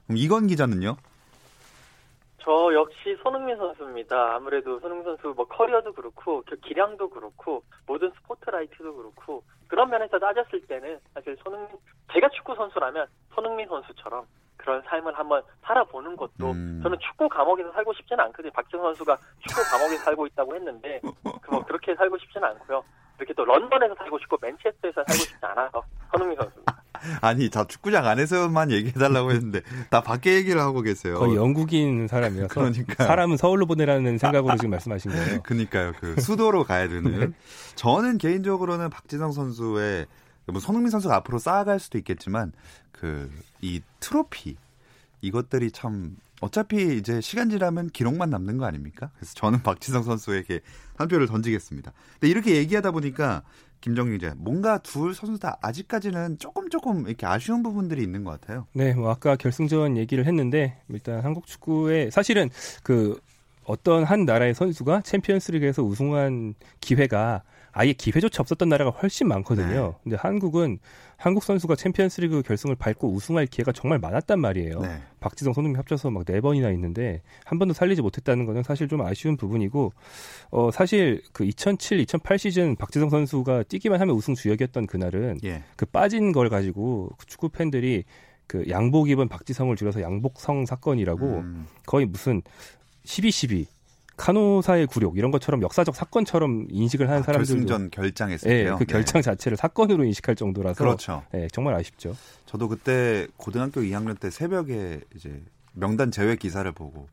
그럼 0.06 0.18
이건 0.18 0.48
기자는요? 0.48 0.96
저 2.70 2.74
역시 2.76 3.18
손흥민 3.24 3.58
선수입니다. 3.58 4.36
아무래도 4.36 4.80
손흥민 4.80 5.04
선수 5.04 5.34
뭐 5.36 5.46
커리어도 5.48 5.92
그렇고 5.92 6.44
그 6.48 6.56
기량도 6.58 7.10
그렇고 7.10 7.64
모든 7.88 8.12
스포트라이트도 8.12 8.96
그렇고 8.96 9.44
그런 9.68 9.90
면에서 9.90 10.20
따졌을 10.20 10.62
때는 10.68 11.00
사실 11.16 11.36
손흥민 11.44 11.70
제가 12.14 12.30
축구 12.30 12.54
선수라면 12.54 13.08
손흥민 13.34 13.68
선수처럼 13.68 14.26
그런 14.58 14.84
삶을 14.84 15.18
한번 15.18 15.42
살아보는 15.64 16.16
것도 16.16 16.52
음. 16.52 16.80
저는 16.84 17.00
축구 17.00 17.28
감옥에서 17.28 17.72
살고 17.72 17.92
싶지는 17.94 18.24
않거든요. 18.26 18.52
박지성 18.52 18.84
선수가 18.84 19.18
축구 19.48 19.62
감옥에서 19.72 20.04
살고 20.04 20.28
있다고 20.28 20.56
했는데 20.56 21.02
그뭐 21.42 21.64
그렇게 21.66 21.96
살고 21.96 22.20
싶지는 22.20 22.50
않고요. 22.50 22.84
이렇게 23.18 23.34
또 23.34 23.46
런던에서 23.46 23.96
살고 23.96 24.20
싶고 24.20 24.38
맨체스터에서 24.42 25.04
살고 25.08 25.24
싶지 25.24 25.46
않아서 25.46 25.82
손흥민 26.12 26.38
선수입니다. 26.38 26.84
아니, 27.22 27.50
다 27.50 27.66
축구장 27.66 28.06
안에서만 28.06 28.72
얘기해달라고 28.72 29.32
했는데 29.32 29.62
다 29.90 30.02
밖에 30.02 30.36
얘기를 30.36 30.62
하고 30.62 30.82
계세요. 30.82 31.16
거의 31.20 31.36
영국인 31.36 32.08
사람이라서 32.08 32.54
그러니까요. 32.54 33.08
사람은 33.08 33.38
서울로 33.38 33.66
보내라는 33.66 34.18
생각으로 34.18 34.56
지금 34.58 34.72
말씀하신 34.72 35.12
거예요. 35.12 35.42
그니까요. 35.44 35.94
그 36.00 36.20
수도로 36.22 36.64
가야 36.64 36.88
되는. 36.88 37.20
네. 37.20 37.28
저는 37.76 38.18
개인적으로는 38.18 38.90
박지성 38.90 39.32
선수의 39.32 40.06
뭐 40.48 40.60
손흥민 40.60 40.90
선수가 40.90 41.16
앞으로 41.16 41.38
쌓아갈 41.40 41.80
수도 41.80 41.98
있겠지만 41.98 42.52
그 42.92 43.30
이 43.62 43.82
트로피 44.00 44.58
이것들이 45.22 45.72
참 45.72 46.16
어차피 46.42 46.96
이제 46.98 47.20
시간 47.20 47.50
지나면 47.50 47.90
기록만 47.90 48.30
남는 48.30 48.58
거 48.58 48.66
아닙니까? 48.66 49.12
그래서 49.16 49.34
저는 49.36 49.62
박지성 49.64 50.04
선수에게 50.04 50.62
한 50.96 51.08
표를 51.08 51.28
던지겠습니다. 51.28 51.92
근데 52.14 52.30
이렇게 52.30 52.56
얘기하다 52.56 52.92
보니까 52.92 53.44
김정규 53.82 54.12
기자, 54.12 54.34
뭔가 54.38 54.78
둘 54.80 55.14
선수 55.14 55.40
다 55.40 55.58
아직까지는 55.62 56.38
조금 56.40 56.70
조금 56.70 57.08
이렇게 57.08 57.26
아쉬운 57.26 57.64
부분들이 57.64 58.04
있는 58.04 58.24
것 58.24 58.40
같아요. 58.40 58.68
네, 58.74 58.94
뭐 58.94 59.10
아까 59.10 59.36
결승전 59.36 59.98
얘기를 59.98 60.26
했는데 60.26 60.82
일단 60.90 61.24
한국 61.24 61.48
축구의 61.48 62.12
사실은 62.12 62.50
그 62.84 63.20
어떤 63.64 64.04
한 64.04 64.26
나라의 64.26 64.54
선수가 64.56 65.02
챔피언스리그에서 65.02 65.84
우승한 65.84 66.56
기회가 66.82 67.44
아예 67.80 67.94
기회조차 67.94 68.42
없었던 68.42 68.68
나라가 68.68 68.92
훨씬 68.92 69.30
많거든요. 69.30 69.88
네. 69.88 70.00
근데 70.04 70.18
한국은 70.18 70.80
한국 71.16 71.44
선수가 71.44 71.76
챔피언스리그 71.76 72.42
결승을 72.42 72.76
밟고 72.76 73.10
우승할 73.10 73.46
기회가 73.46 73.72
정말 73.72 74.00
많았단 74.00 74.38
말이에요. 74.38 74.82
네. 74.82 75.02
박지성, 75.22 75.54
손흥민 75.54 75.78
합쳐서 75.80 76.10
막 76.12 76.26
네 76.26 76.42
번이나 76.42 76.70
있는데 76.72 77.22
한 77.46 77.58
번도 77.58 77.74
살리지 77.74 78.02
못했다는 78.02 78.46
것은 78.46 78.64
사실 78.64 78.90
좀 78.90 79.02
아쉬운 79.02 79.38
부분이고 79.38 79.94
어 80.52 80.72
사실 80.72 81.22
그 81.32 81.46
2007, 81.46 82.02
2008 82.02 82.38
시즌 82.38 82.76
박지성 82.76 83.10
선수가 83.10 83.64
뛰기만 83.64 84.02
하면 84.02 84.14
우승 84.14 84.36
주역이었던 84.36 84.86
그날은 84.86 85.40
예. 85.46 85.64
그 85.78 85.86
빠진 85.86 86.34
걸 86.34 86.50
가지고 86.50 87.10
축구 87.28 87.48
팬들이 87.48 88.04
그 88.46 88.66
양복 88.70 89.10
입은 89.10 89.30
박지성을 89.30 89.74
줄여서 89.78 90.02
양복성 90.02 90.66
사건이라고 90.66 91.26
음. 91.26 91.68
거의 91.86 92.06
무슨 92.06 92.42
12-12 93.06 93.66
카노사의 94.20 94.88
굴욕 94.88 95.18
이런 95.18 95.32
것처럼 95.32 95.62
역사적 95.62 95.96
사건처럼 95.96 96.68
인식을 96.70 97.08
하는 97.08 97.22
아, 97.22 97.24
사람들도 97.24 97.54
결승전 97.54 97.90
결장했을 97.90 98.50
때요. 98.50 98.74
네, 98.74 98.78
그 98.78 98.86
결장 98.86 99.22
네. 99.22 99.22
자체를 99.22 99.58
사건으로 99.58 100.04
인식할 100.04 100.36
정도라서 100.36 100.84
그렇죠. 100.84 101.24
네, 101.32 101.48
정말 101.52 101.74
아쉽죠. 101.76 102.16
저도 102.46 102.68
그때 102.68 103.28
고등학교 103.38 103.82
2학년 103.82 104.20
때 104.20 104.30
새벽에 104.30 105.00
이제 105.16 105.42
명단 105.74 106.12
제외 106.12 106.36
기사를 106.36 106.70
보고 106.74 107.08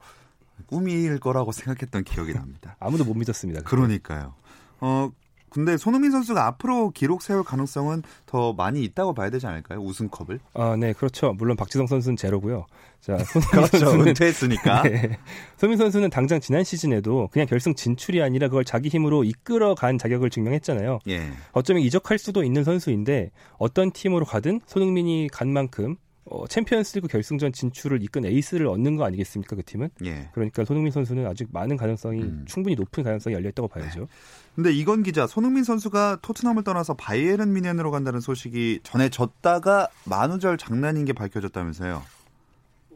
꿈일 0.67 1.21
거라고 1.21 1.53
생각했던 1.53 2.03
기억이 2.05 2.35
납니다. 2.35 2.77
아무도 2.81 3.05
못 3.05 3.15
믿었습니다. 3.15 3.61
그때. 3.61 3.71
그러니까요. 3.71 4.35
어 4.81 5.11
근데 5.51 5.77
손흥민 5.77 6.11
선수가 6.11 6.45
앞으로 6.47 6.91
기록 6.91 7.23
세울 7.23 7.43
가능성은 7.45 8.03
더 8.27 8.53
많이 8.53 8.83
있다고 8.85 9.15
봐야 9.15 9.31
되지 9.31 9.47
않을까요? 9.47 9.81
우승컵을? 9.81 10.41
아, 10.55 10.77
네, 10.79 10.93
그렇죠. 10.93 11.33
물론 11.33 11.57
박지성 11.57 11.87
선수는 11.87 12.17
제로고요. 12.17 12.67
자, 13.01 13.17
손흥민 13.25 13.51
그렇죠. 13.51 13.79
선수는 13.79 14.09
은퇴했으니까. 14.09 14.83
네. 14.89 15.19
손흥민 15.57 15.79
선수는 15.79 16.11
당장 16.11 16.41
지난 16.41 16.65
시즌에도 16.65 17.29
그냥 17.33 17.47
결승 17.47 17.75
진출이 17.75 18.23
아니라 18.23 18.49
그걸 18.49 18.65
자기 18.65 18.89
힘으로 18.89 19.25
이끌어간 19.25 19.99
자격을 19.99 20.31
증명했잖아요. 20.31 20.99
예. 21.09 21.31
어쩌면 21.53 21.83
이적할 21.83 22.19
수도 22.19 22.43
있는 22.43 22.65
선수인데 22.65 23.31
어떤 23.59 23.93
팀으로 23.93 24.25
가든 24.25 24.61
손흥민이 24.67 25.29
간 25.33 25.49
만큼 25.53 25.97
어, 26.29 26.47
챔피언스리그 26.49 27.07
결승전 27.07 27.53
진출을 27.53 28.03
이끈 28.03 28.25
에이스를 28.25 28.67
얻는 28.67 28.97
거 28.97 29.05
아니겠습니까 29.05 29.55
그 29.55 29.63
팀은? 29.63 29.91
예. 30.05 30.29
그러니까 30.33 30.65
손흥민 30.65 30.91
선수는 30.91 31.25
아직 31.27 31.49
많은 31.53 31.77
가능성이 31.77 32.23
음. 32.23 32.45
충분히 32.49 32.75
높은 32.75 33.05
가능성이 33.05 33.35
열려 33.37 33.49
있다고 33.51 33.69
봐야죠. 33.69 34.01
네. 34.01 34.07
근데 34.57 34.73
이건 34.73 35.03
기자 35.05 35.27
손흥민 35.27 35.63
선수가 35.63 36.19
토트넘을 36.23 36.65
떠나서 36.65 36.95
바이에른 36.95 37.53
미넨으로 37.53 37.91
간다는 37.93 38.21
소식이 38.21 38.81
전해졌다가 38.83 39.89
만우절 40.09 40.57
장난인 40.57 41.05
게 41.05 41.13
밝혀졌다면서요? 41.13 42.03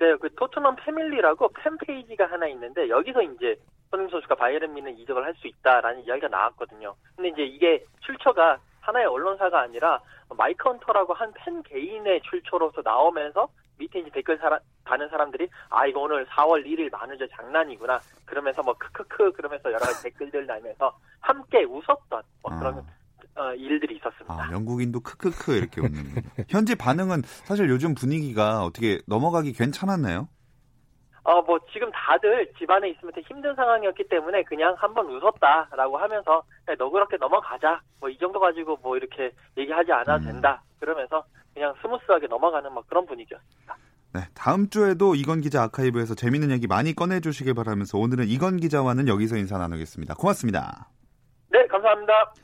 네, 0.00 0.16
그 0.20 0.34
토트넘 0.34 0.76
패밀리라고 0.84 1.50
팬 1.50 1.76
페이지가 1.86 2.24
하나 2.30 2.48
있는데 2.48 2.88
여기서 2.88 3.22
이제 3.22 3.54
손흥민 3.90 4.10
선수가 4.10 4.34
바이에른 4.34 4.74
미넨 4.74 4.98
이적을 4.98 5.24
할 5.24 5.34
수 5.36 5.46
있다라는 5.46 6.04
이야기가 6.04 6.28
나왔거든요. 6.28 6.94
근데 7.14 7.28
이제 7.28 7.42
이게 7.42 7.84
출처가 8.00 8.58
하나의 8.90 9.07
언론사가 9.07 9.61
아니라 9.62 10.00
마이크 10.37 10.68
헌터라고 10.68 11.14
한 11.14 11.33
팬 11.33 11.62
개인의 11.62 12.20
출처로서 12.22 12.83
나오면서 12.83 13.48
밑에 13.79 14.00
이제 14.00 14.11
댓글 14.11 14.37
사라, 14.38 14.59
다는 14.85 15.09
사람들이 15.09 15.48
아 15.70 15.87
이거 15.87 16.00
오늘 16.00 16.26
4월 16.26 16.66
1일 16.66 16.90
만우절 16.90 17.29
장난이구나 17.31 18.00
그러면서 18.26 18.62
뭐 18.62 18.74
크크크 18.74 19.33
그러면서 19.33 19.70
여러 19.70 19.79
가지 19.79 20.03
댓글들 20.03 20.46
달면서 20.46 20.98
함께 21.20 21.64
웃었던 21.64 22.22
뭐 22.42 22.59
그런 22.59 22.79
아. 22.79 23.40
어, 23.40 23.55
일들이 23.55 23.96
있었습니다. 23.96 24.35
아, 24.35 24.53
영국인도 24.53 25.00
크크크 25.00 25.53
이렇게 25.57 25.81
웃는 25.81 26.22
현재 26.48 26.74
반응은 26.74 27.22
사실 27.44 27.70
요즘 27.70 27.94
분위기가 27.94 28.64
어떻게 28.64 29.00
넘어가기 29.07 29.53
괜찮았나요? 29.53 30.29
어, 31.30 31.42
뭐, 31.42 31.60
지금 31.72 31.88
다들 31.92 32.52
집안에 32.58 32.90
있으면 32.90 33.14
되게 33.14 33.24
힘든 33.28 33.54
상황이었기 33.54 34.08
때문에 34.08 34.42
그냥 34.42 34.74
한번 34.76 35.06
웃었다라고 35.06 35.96
하면서, 35.96 36.42
너 36.76 36.90
그렇게 36.90 37.16
넘어가자. 37.18 37.80
뭐, 38.00 38.08
이 38.08 38.18
정도 38.18 38.40
가지고 38.40 38.76
뭐, 38.82 38.96
이렇게 38.96 39.30
얘기하지 39.56 39.92
않아도 39.92 40.24
음. 40.24 40.32
된다. 40.32 40.60
그러면서 40.80 41.22
그냥 41.54 41.72
스무스하게 41.82 42.26
넘어가는 42.26 42.72
뭐 42.72 42.82
그런 42.88 43.06
분위기였습니다. 43.06 43.76
네, 44.12 44.22
다음 44.34 44.68
주에도 44.70 45.14
이건 45.14 45.40
기자 45.40 45.62
아카이브에서 45.64 46.14
재밌는 46.16 46.50
얘기 46.50 46.66
많이 46.66 46.94
꺼내주시길 46.94 47.54
바라면서 47.54 47.98
오늘은 47.98 48.26
이건 48.26 48.56
기자와는 48.56 49.06
여기서 49.06 49.36
인사 49.36 49.56
나누겠습니다. 49.58 50.14
고맙습니다. 50.14 50.88
네, 51.50 51.64
감사합니다. 51.66 52.34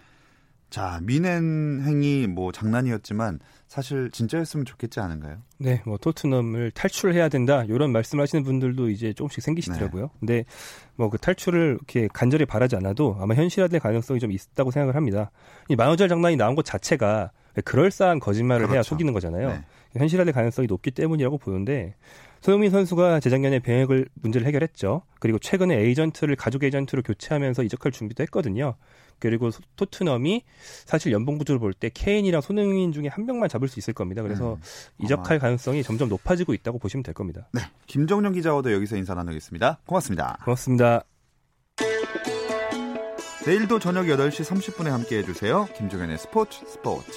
자, 0.71 1.01
뮌헨행이 1.03 2.27
뭐 2.29 2.53
장난이었지만 2.53 3.41
사실 3.77 4.11
진짜였으면 4.11 4.65
좋겠지 4.65 5.01
않은가요? 5.01 5.37
네, 5.59 5.83
뭐 5.85 5.99
토트넘을 5.99 6.71
탈출해야 6.71 7.29
된다 7.29 7.63
이런 7.65 7.93
말씀하시는 7.93 8.43
분들도 8.43 8.89
이제 8.89 9.13
조금씩 9.13 9.43
생기시더라고요. 9.45 10.05
네. 10.05 10.09
근데 10.19 10.45
뭐 10.95 11.11
그 11.11 11.19
탈출을 11.19 11.77
이렇게 11.79 12.09
간절히 12.11 12.47
바라지 12.47 12.75
않아도 12.77 13.19
아마 13.21 13.35
현실화될 13.35 13.81
가능성이 13.81 14.19
좀 14.19 14.33
있다고 14.33 14.71
생각을 14.71 14.97
합니다. 14.97 15.31
이 15.69 15.77
만호절 15.77 16.09
장난이 16.09 16.37
나온 16.37 16.55
것 16.55 16.65
자체가 16.65 17.33
그럴싸한 17.67 18.19
거짓말을 18.19 18.63
그렇죠. 18.63 18.75
해야 18.75 18.83
속이는 18.83 19.13
거잖아요. 19.13 19.49
네. 19.51 19.65
현실화될 19.99 20.33
가능성이 20.33 20.67
높기 20.69 20.91
때문이라고 20.91 21.37
보는데 21.37 21.97
손흥민 22.41 22.71
선수가 22.71 23.21
재작년에 23.21 23.59
병역을 23.59 24.09
문제를 24.15 24.47
해결했죠. 24.47 25.03
그리고 25.21 25.39
최근에 25.39 25.77
에이전트를 25.81 26.37
가족 26.37 26.65
에이전트로 26.65 27.03
교체하면서 27.03 27.63
이적할 27.63 27.93
준비도 27.93 28.23
했거든요. 28.23 28.75
그리고 29.19 29.51
토트넘이 29.77 30.43
사실 30.85 31.13
연봉 31.13 31.39
구조를 31.39 31.59
볼 31.59 31.73
때 31.75 31.91
케인이랑 31.93 32.41
손흥민 32.41 32.93
중에 32.93 33.09
한 33.09 33.27
명만 33.27 33.49
잡을 33.49 33.69
수 33.69 33.79
있을 33.79 33.93
겁니다. 33.95 34.23
그래서 34.23 34.55
음, 34.55 34.61
이적할 35.05 35.39
가능성이 35.39 35.83
점점 35.83 36.09
높아지고 36.09 36.55
있다고 36.55 36.79
보시면 36.79 37.03
될 37.03 37.15
겁니다. 37.15 37.49
네, 37.53 37.61
김정용 37.87 38.33
기자와도 38.33 38.73
여기서 38.73 38.97
인사 38.97 39.15
나누겠습니다. 39.15 39.81
고맙습니다. 39.87 40.39
고맙습니다. 40.45 41.03
내일도 43.47 43.79
저녁 43.79 44.07
8시 44.07 44.45
30분에 44.45 44.89
함께 44.91 45.19
해주세요. 45.19 45.69
김종현의 45.77 46.19
스포츠 46.19 46.65
스포츠. 46.67 47.13